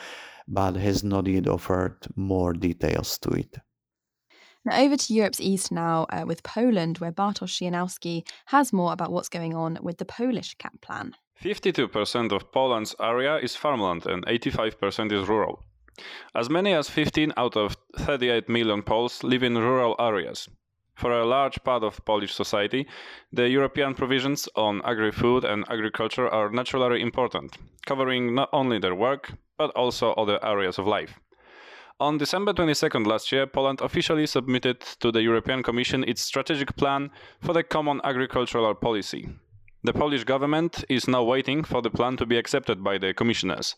but 0.48 0.76
has 0.76 1.04
not 1.04 1.26
yet 1.26 1.46
offered 1.46 1.98
more 2.16 2.52
details 2.52 3.18
to 3.18 3.30
it. 3.30 3.58
Now, 4.64 4.80
over 4.80 4.96
to 4.96 5.14
Europe's 5.14 5.40
east 5.40 5.70
now 5.70 6.06
uh, 6.10 6.24
with 6.26 6.42
Poland, 6.42 6.98
where 6.98 7.12
Bartosz 7.12 7.56
Szymanowski 7.56 8.26
has 8.46 8.72
more 8.72 8.92
about 8.92 9.12
what's 9.12 9.28
going 9.28 9.54
on 9.54 9.78
with 9.82 9.98
the 9.98 10.04
Polish 10.04 10.56
CAP 10.58 10.80
plan. 10.80 11.14
52% 11.42 12.32
of 12.32 12.50
Poland's 12.50 12.96
area 13.00 13.36
is 13.36 13.54
farmland 13.54 14.06
and 14.06 14.26
85% 14.26 15.12
is 15.12 15.28
rural. 15.28 15.62
As 16.34 16.50
many 16.50 16.74
as 16.74 16.90
15 16.90 17.32
out 17.36 17.56
of 17.56 17.76
38 17.96 18.48
million 18.48 18.82
Poles 18.82 19.22
live 19.22 19.42
in 19.42 19.56
rural 19.56 19.94
areas. 19.98 20.48
For 20.94 21.12
a 21.12 21.24
large 21.24 21.62
part 21.62 21.84
of 21.84 22.04
Polish 22.04 22.34
society, 22.34 22.86
the 23.32 23.48
European 23.48 23.94
provisions 23.94 24.48
on 24.56 24.82
agri 24.84 25.12
food 25.12 25.44
and 25.44 25.64
agriculture 25.70 26.28
are 26.28 26.50
naturally 26.50 27.00
important, 27.00 27.56
covering 27.86 28.34
not 28.34 28.48
only 28.52 28.80
their 28.80 28.96
work, 28.96 29.32
but 29.58 29.70
also 29.76 30.12
other 30.12 30.38
areas 30.44 30.78
of 30.78 30.86
life. 30.86 31.20
On 32.00 32.16
December 32.16 32.52
22nd 32.52 33.06
last 33.06 33.32
year, 33.32 33.46
Poland 33.46 33.80
officially 33.80 34.26
submitted 34.26 34.80
to 35.00 35.10
the 35.10 35.22
European 35.22 35.62
Commission 35.62 36.04
its 36.04 36.22
strategic 36.22 36.76
plan 36.76 37.10
for 37.40 37.52
the 37.52 37.64
common 37.64 38.00
agricultural 38.04 38.74
policy, 38.74 39.28
The 39.84 39.92
Polish 39.92 40.24
government 40.24 40.84
is 40.88 41.06
now 41.06 41.22
waiting 41.22 41.62
for 41.62 41.80
the 41.80 41.90
plan 41.90 42.16
to 42.16 42.26
be 42.26 42.36
accepted 42.36 42.82
by 42.82 42.98
the 42.98 43.14
commissioners. 43.14 43.76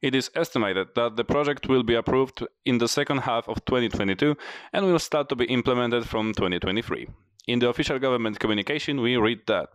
It 0.00 0.14
is 0.14 0.30
estimated 0.36 0.94
that 0.94 1.16
the 1.16 1.24
project 1.24 1.68
will 1.68 1.82
be 1.82 1.94
approved 1.94 2.46
in 2.64 2.78
the 2.78 2.86
second 2.86 3.18
half 3.18 3.48
of 3.48 3.64
2022 3.64 4.36
and 4.72 4.86
will 4.86 5.00
start 5.00 5.28
to 5.28 5.36
be 5.36 5.46
implemented 5.46 6.08
from 6.08 6.32
2023. 6.34 7.08
In 7.50 7.58
the 7.58 7.68
official 7.68 7.98
government 7.98 8.38
communication, 8.38 9.00
we 9.00 9.16
read 9.16 9.40
that 9.48 9.70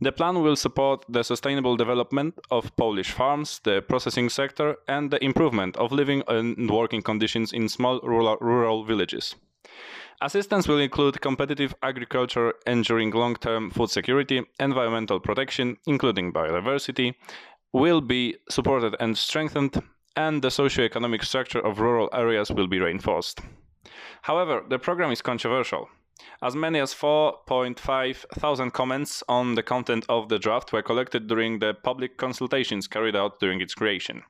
the 0.00 0.12
plan 0.12 0.44
will 0.44 0.54
support 0.54 1.04
the 1.08 1.24
sustainable 1.24 1.76
development 1.76 2.38
of 2.52 2.76
Polish 2.76 3.10
farms, 3.10 3.60
the 3.64 3.82
processing 3.82 4.28
sector, 4.28 4.76
and 4.86 5.10
the 5.10 5.18
improvement 5.24 5.76
of 5.76 5.90
living 5.90 6.22
and 6.28 6.70
working 6.70 7.02
conditions 7.02 7.52
in 7.52 7.68
small 7.68 7.98
rural, 8.04 8.36
rural 8.40 8.84
villages. 8.84 9.34
Assistance 10.20 10.68
will 10.68 10.78
include 10.78 11.20
competitive 11.20 11.74
agriculture, 11.82 12.54
ensuring 12.64 13.10
long 13.10 13.34
term 13.34 13.70
food 13.70 13.90
security, 13.90 14.44
environmental 14.60 15.18
protection, 15.18 15.78
including 15.84 16.32
biodiversity, 16.32 17.16
will 17.72 18.00
be 18.00 18.36
supported 18.48 18.94
and 19.00 19.18
strengthened, 19.18 19.82
and 20.14 20.42
the 20.42 20.50
socio-economic 20.52 21.24
structure 21.24 21.58
of 21.66 21.80
rural 21.80 22.08
areas 22.12 22.52
will 22.52 22.68
be 22.68 22.78
reinforced. 22.78 23.40
However, 24.22 24.62
the 24.68 24.78
program 24.78 25.10
is 25.10 25.22
controversial. 25.22 25.88
As 26.42 26.54
many 26.54 26.78
as 26.78 26.94
4.5 26.94 28.16
thousand 28.38 28.72
comments 28.72 29.22
on 29.28 29.54
the 29.54 29.62
content 29.62 30.04
of 30.08 30.28
the 30.28 30.38
draft 30.38 30.72
were 30.72 30.82
collected 30.82 31.26
during 31.26 31.58
the 31.58 31.74
public 31.74 32.16
consultations 32.16 32.86
carried 32.86 33.16
out 33.16 33.40
during 33.40 33.60
its 33.60 33.74
creation. 33.74 34.22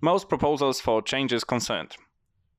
Most 0.00 0.28
proposals 0.28 0.80
for 0.80 1.02
changes 1.02 1.44
concerned 1.44 1.96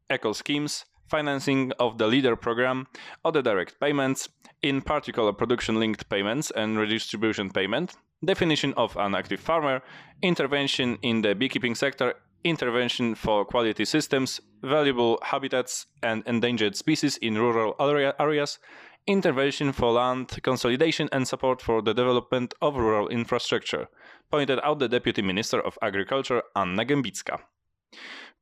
eco 0.10 0.34
schemes, 0.34 0.86
financing 1.08 1.72
of 1.80 1.98
the 1.98 2.08
LEADER 2.08 2.36
program, 2.36 2.88
other 3.26 3.42
direct 3.42 3.80
payments, 3.80 4.30
in 4.62 4.82
particular 4.82 5.34
production 5.34 5.80
linked 5.80 6.10
payments 6.10 6.52
and 6.52 6.78
redistribution 6.78 7.50
payment, 7.50 7.96
definition 8.24 8.74
of 8.76 8.96
an 8.98 9.16
active 9.16 9.40
farmer, 9.40 9.82
intervention 10.22 10.98
in 11.02 11.22
the 11.22 11.36
beekeeping 11.36 11.76
sector, 11.76 12.16
intervention 12.44 13.16
for 13.16 13.46
quality 13.46 13.86
systems, 13.86 14.42
valuable 14.62 15.20
habitats 15.24 15.86
and 16.02 16.24
endangered 16.26 16.76
species 16.76 17.18
in 17.18 17.38
rural 17.38 17.76
area 17.80 18.14
areas, 18.20 18.60
intervention 19.08 19.72
for 19.72 19.92
land 19.92 20.40
consolidation 20.44 21.10
and 21.12 21.28
support 21.28 21.62
for 21.62 21.82
the 21.82 21.94
development 21.94 22.54
of 22.62 22.76
rural 22.76 23.08
infrastructure, 23.10 23.88
pointed 24.32 24.60
out 24.64 24.80
the 24.80 24.88
Deputy 24.88 25.22
Minister 25.22 25.60
of 25.60 25.78
Agriculture 25.82 26.42
Anna 26.56 26.86
Gembicka. 26.86 27.40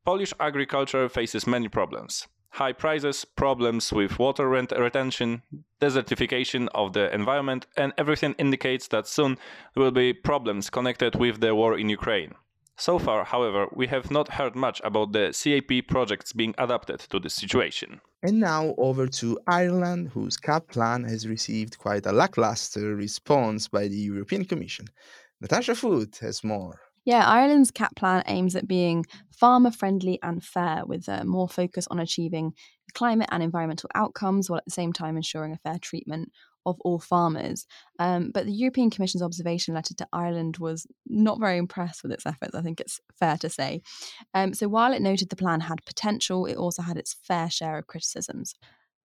Polish 0.06 0.34
agriculture 0.40 1.10
faces 1.10 1.48
many 1.48 1.68
problems 1.68 2.28
high 2.52 2.74
prices, 2.74 3.24
problems 3.24 3.94
with 3.94 4.20
water 4.20 4.48
retention, 4.50 5.42
desertification 5.80 6.68
of 6.76 6.94
the 6.94 7.14
environment, 7.14 7.66
and 7.78 7.94
everything 7.98 8.36
indicates 8.38 8.90
that 8.90 9.08
soon 9.08 9.38
there 9.74 9.84
will 9.84 9.92
be 9.92 10.14
problems 10.14 10.70
connected 10.70 11.16
with 11.16 11.40
the 11.40 11.56
war 11.56 11.78
in 11.78 11.88
Ukraine. 11.90 12.34
So 12.82 12.98
far, 12.98 13.24
however, 13.24 13.68
we 13.76 13.86
have 13.90 14.10
not 14.10 14.28
heard 14.28 14.56
much 14.56 14.82
about 14.84 15.12
the 15.12 15.32
CAP 15.40 15.88
projects 15.88 16.34
being 16.34 16.56
adapted 16.58 17.00
to 17.12 17.20
this 17.20 17.36
situation. 17.36 18.02
And 18.24 18.40
now 18.40 18.74
over 18.80 19.06
to 19.06 19.38
Ireland, 19.46 20.10
whose 20.10 20.36
CAP 20.36 20.70
plan 20.70 21.04
has 21.04 21.28
received 21.28 21.78
quite 21.78 22.08
a 22.08 22.12
lackluster 22.12 22.96
response 22.96 23.68
by 23.68 23.88
the 23.88 23.98
European 23.98 24.46
Commission. 24.46 24.88
Natasha 25.40 25.76
Foot 25.76 26.18
has 26.22 26.44
more. 26.44 26.80
Yeah, 27.06 27.24
Ireland's 27.28 27.70
CAP 27.70 27.96
plan 27.96 28.24
aims 28.26 28.56
at 28.56 28.68
being 28.68 29.06
farmer 29.30 29.70
friendly 29.70 30.18
and 30.24 30.44
fair, 30.44 30.82
with 30.84 31.08
uh, 31.08 31.24
more 31.24 31.48
focus 31.48 31.88
on 31.92 32.00
achieving 32.00 32.54
climate 32.96 33.30
and 33.32 33.44
environmental 33.44 33.92
outcomes 33.94 34.50
while 34.50 34.58
at 34.58 34.66
the 34.66 34.72
same 34.72 34.92
time 34.92 35.18
ensuring 35.18 35.54
a 35.54 35.58
fair 35.58 35.78
treatment 35.80 36.32
of 36.66 36.80
all 36.82 37.00
farmers. 37.00 37.66
Um, 38.00 38.32
but 38.32 38.46
the 38.46 38.52
European 38.52 38.90
Commission's 38.90 39.24
observation 39.24 39.74
letter 39.74 39.94
to 39.96 40.08
Ireland 40.14 40.58
was 40.58 40.88
not 41.08 41.40
very 41.40 41.58
impressed 41.58 42.04
with 42.04 42.12
its 42.12 42.26
efforts, 42.26 42.56
I 42.56 42.62
think 42.62 42.80
it's 42.80 43.00
fair 43.20 43.38
to 43.38 43.50
say. 43.50 43.82
Um, 44.34 44.54
so 44.54 44.68
while 44.68 44.94
it 44.94 45.02
noted 45.02 45.30
the 45.30 45.36
plan 45.36 45.62
had 45.62 45.86
potential, 45.86 46.46
it 46.46 46.58
also 46.58 46.82
had 46.82 46.98
its 46.98 47.16
fair 47.24 47.50
share 47.50 47.78
of 47.78 47.88
criticisms. 47.88 48.56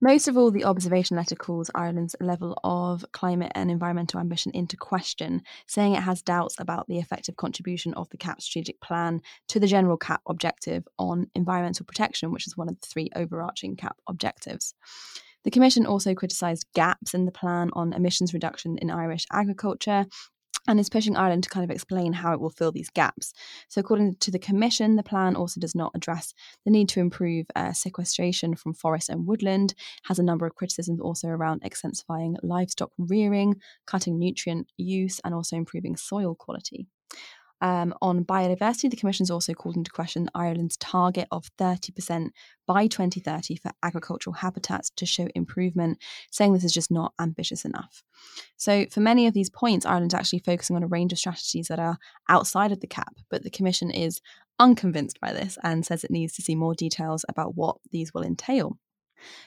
Most 0.03 0.29
of 0.29 0.37
all, 0.37 0.51
the 0.51 0.65
observation 0.65 1.17
letter 1.17 1.35
calls 1.35 1.71
Ireland's 1.75 2.15
level 2.21 2.59
of 2.63 3.03
climate 3.13 3.53
and 3.55 3.71
environmental 3.71 4.21
ambition 4.21 4.53
into 4.53 4.77
question, 4.77 5.41
saying 5.67 5.95
it 5.95 6.03
has 6.03 6.21
doubts 6.21 6.57
about 6.61 6.87
the 6.87 6.99
effective 6.99 7.37
contribution 7.37 7.95
of 7.95 8.11
the 8.11 8.19
CAP 8.19 8.43
strategic 8.43 8.79
plan 8.83 9.23
to 9.49 9.59
the 9.59 9.67
general 9.67 9.97
CAP 9.97 10.21
objective 10.29 10.87
on 10.99 11.31
environmental 11.35 11.87
protection, 11.87 12.31
which 12.31 12.47
is 12.47 12.59
one 12.59 12.69
of 12.69 12.79
the 12.79 12.87
three 12.87 13.09
overarching 13.17 13.75
CAP 13.75 13.97
objectives. 14.07 14.75
The 15.47 15.53
Commission 15.53 15.87
also 15.87 16.13
criticised 16.13 16.67
gaps 16.75 17.15
in 17.15 17.25
the 17.25 17.31
plan 17.31 17.71
on 17.75 17.93
emissions 17.93 18.35
reduction 18.35 18.79
in 18.79 18.91
Irish 18.91 19.27
agriculture 19.31 20.05
and 20.67 20.81
is 20.81 20.91
pushing 20.91 21.15
Ireland 21.15 21.45
to 21.45 21.49
kind 21.49 21.63
of 21.63 21.71
explain 21.71 22.13
how 22.15 22.33
it 22.33 22.41
will 22.41 22.51
fill 22.51 22.73
these 22.73 22.91
gaps. 22.91 23.33
So, 23.69 23.81
according 23.81 24.17
to 24.17 24.33
the 24.33 24.41
Commission, 24.41 24.97
the 24.97 25.05
plan 25.05 25.37
also 25.37 25.61
does 25.61 25.77
not 25.77 25.93
address 25.95 26.35
the 26.65 26.73
need 26.73 26.89
to 26.89 27.01
improve 27.01 27.47
uh, 27.55 27.73
sequestration 27.73 28.57
from 28.57 28.75
forest 28.75 29.09
and 29.09 29.25
woodland, 29.25 29.75
has 30.07 30.19
a 30.19 30.25
number 30.25 30.47
of 30.47 30.57
criticisms 30.57 31.01
also 31.01 31.29
around 31.29 31.63
intensifying 31.63 32.37
livestock 32.43 32.91
rearing, 32.99 33.55
cutting 33.87 34.19
nutrient 34.19 34.67
use, 34.77 35.21
and 35.25 35.33
also 35.33 35.55
improving 35.55 35.97
soil 35.97 36.35
quality. 36.35 36.89
Um, 37.61 37.95
on 38.03 38.25
biodiversity, 38.25 38.91
the 38.91 38.97
Commission 38.97 39.25
has 39.25 39.31
also 39.31 39.55
called 39.55 39.77
into 39.77 39.91
question 39.91 40.29
Ireland's 40.35 40.77
target 40.77 41.27
of 41.31 41.51
30% 41.59 42.31
by 42.67 42.87
2030 42.87 43.57
for 43.57 43.71
agricultural 43.83 44.35
habitats 44.35 44.91
to 44.97 45.07
show 45.07 45.29
improvement, 45.35 45.99
saying 46.31 46.53
this 46.53 46.65
is 46.65 46.73
just 46.73 46.91
not 46.91 47.15
ambitious 47.19 47.65
enough. 47.65 48.03
So, 48.57 48.87
for 48.91 49.01
many 49.01 49.27
of 49.27 49.35
these 49.35 49.51
points, 49.51 49.87
Ireland's 49.87 50.15
actually 50.15 50.41
focusing 50.41 50.77
on 50.77 50.83
a 50.83 50.89
range 50.89 51.13
of 51.13 51.19
strategies 51.19 51.69
that 51.69 51.79
are 51.79 51.99
outside 52.29 52.73
of 52.73 52.81
the 52.81 52.87
CAP, 52.87 53.17
but 53.31 53.43
the 53.43 53.51
Commission 53.51 53.91
is 53.91 54.21
unconvinced 54.59 55.21
by 55.21 55.33
this 55.33 55.59
and 55.63 55.85
says 55.85 56.05
it 56.05 56.11
needs 56.11 56.35
to 56.35 56.43
see 56.43 56.55
more 56.55 56.75
details 56.75 57.25
about 57.29 57.57
what 57.57 57.77
these 57.91 58.13
will 58.13 58.23
entail. 58.23 58.79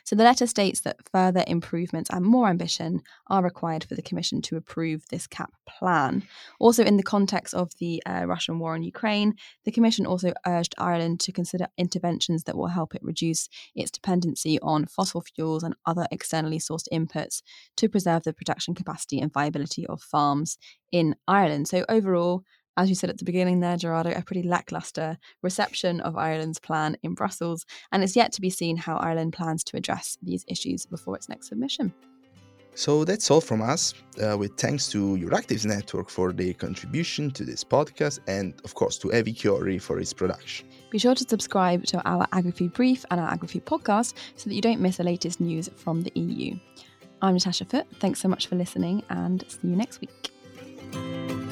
So 0.03 0.15
the 0.15 0.23
letter 0.23 0.47
states 0.47 0.81
that 0.81 0.97
further 1.11 1.43
improvements 1.47 2.09
and 2.11 2.25
more 2.25 2.49
ambition 2.49 3.01
are 3.27 3.43
required 3.43 3.83
for 3.83 3.95
the 3.95 4.01
Commission 4.01 4.41
to 4.43 4.57
approve 4.57 5.07
this 5.09 5.27
CAP 5.27 5.51
plan. 5.67 6.23
Also, 6.59 6.83
in 6.83 6.97
the 6.97 7.03
context 7.03 7.53
of 7.53 7.71
the 7.79 8.01
uh, 8.05 8.25
Russian 8.25 8.59
war 8.59 8.73
on 8.73 8.83
Ukraine, 8.83 9.35
the 9.65 9.71
Commission 9.71 10.05
also 10.05 10.33
urged 10.45 10.75
Ireland 10.77 11.19
to 11.21 11.31
consider 11.31 11.67
interventions 11.77 12.43
that 12.43 12.57
will 12.57 12.67
help 12.67 12.95
it 12.95 13.03
reduce 13.03 13.49
its 13.75 13.91
dependency 13.91 14.59
on 14.61 14.85
fossil 14.85 15.21
fuels 15.21 15.63
and 15.63 15.75
other 15.85 16.07
externally 16.11 16.59
sourced 16.59 16.87
inputs 16.91 17.41
to 17.77 17.89
preserve 17.89 18.23
the 18.23 18.33
production 18.33 18.73
capacity 18.75 19.19
and 19.19 19.33
viability 19.33 19.85
of 19.87 20.01
farms 20.01 20.57
in 20.91 21.15
Ireland. 21.27 21.67
So, 21.67 21.85
overall, 21.87 22.43
as 22.79 22.87
you 22.87 22.95
said 22.95 23.09
at 23.09 23.17
the 23.17 23.25
beginning 23.25 23.59
there, 23.59 23.75
Gerardo, 23.75 24.11
a 24.11 24.21
pretty 24.21 24.43
lackluster 24.43 25.17
reception 25.41 25.99
of 26.01 26.15
Ireland's 26.15 26.59
plan 26.59 26.95
in 27.03 27.13
Brussels, 27.13 27.65
and 27.91 28.03
it's 28.03 28.15
yet 28.15 28.31
to 28.33 28.41
be 28.41 28.49
seen 28.49 28.77
how 28.77 28.95
Ireland 28.95 29.33
plans 29.33 29.65
to 29.65 29.77
address 29.77 30.17
these 30.23 30.45
issues 30.47 30.85
before 30.85 31.17
its 31.17 31.27
next 31.27 31.49
submission. 31.49 31.93
So 32.75 33.03
that's 33.03 33.29
all 33.29 33.41
from 33.41 33.61
us, 33.61 33.93
uh, 34.23 34.37
with 34.37 34.55
thanks 34.55 34.87
to 34.89 35.17
Euractiv's 35.17 35.65
network 35.65 36.09
for 36.09 36.31
their 36.31 36.53
contribution 36.53 37.31
to 37.31 37.43
this 37.43 37.65
podcast, 37.65 38.19
and 38.27 38.53
of 38.63 38.73
course 38.75 38.97
to 38.99 39.13
Evie 39.13 39.33
Chiori 39.33 39.81
for 39.81 39.99
its 39.99 40.13
production. 40.13 40.65
Be 40.89 40.99
sure 40.99 41.15
to 41.15 41.25
subscribe 41.27 41.83
to 41.87 42.01
our 42.07 42.25
AgriFood 42.27 42.73
Brief 42.73 43.03
and 43.11 43.19
our 43.19 43.35
AgriFood 43.35 43.63
podcast 43.63 44.13
so 44.37 44.49
that 44.49 44.55
you 44.55 44.61
don't 44.61 44.79
miss 44.79 44.95
the 44.97 45.03
latest 45.03 45.41
news 45.41 45.69
from 45.75 46.01
the 46.01 46.11
EU. 46.15 46.55
I'm 47.21 47.33
Natasha 47.33 47.65
Foot. 47.65 47.87
Thanks 47.99 48.21
so 48.21 48.29
much 48.29 48.47
for 48.47 48.55
listening, 48.55 49.03
and 49.09 49.43
see 49.49 49.67
you 49.67 49.75
next 49.75 49.99
week. 49.99 51.48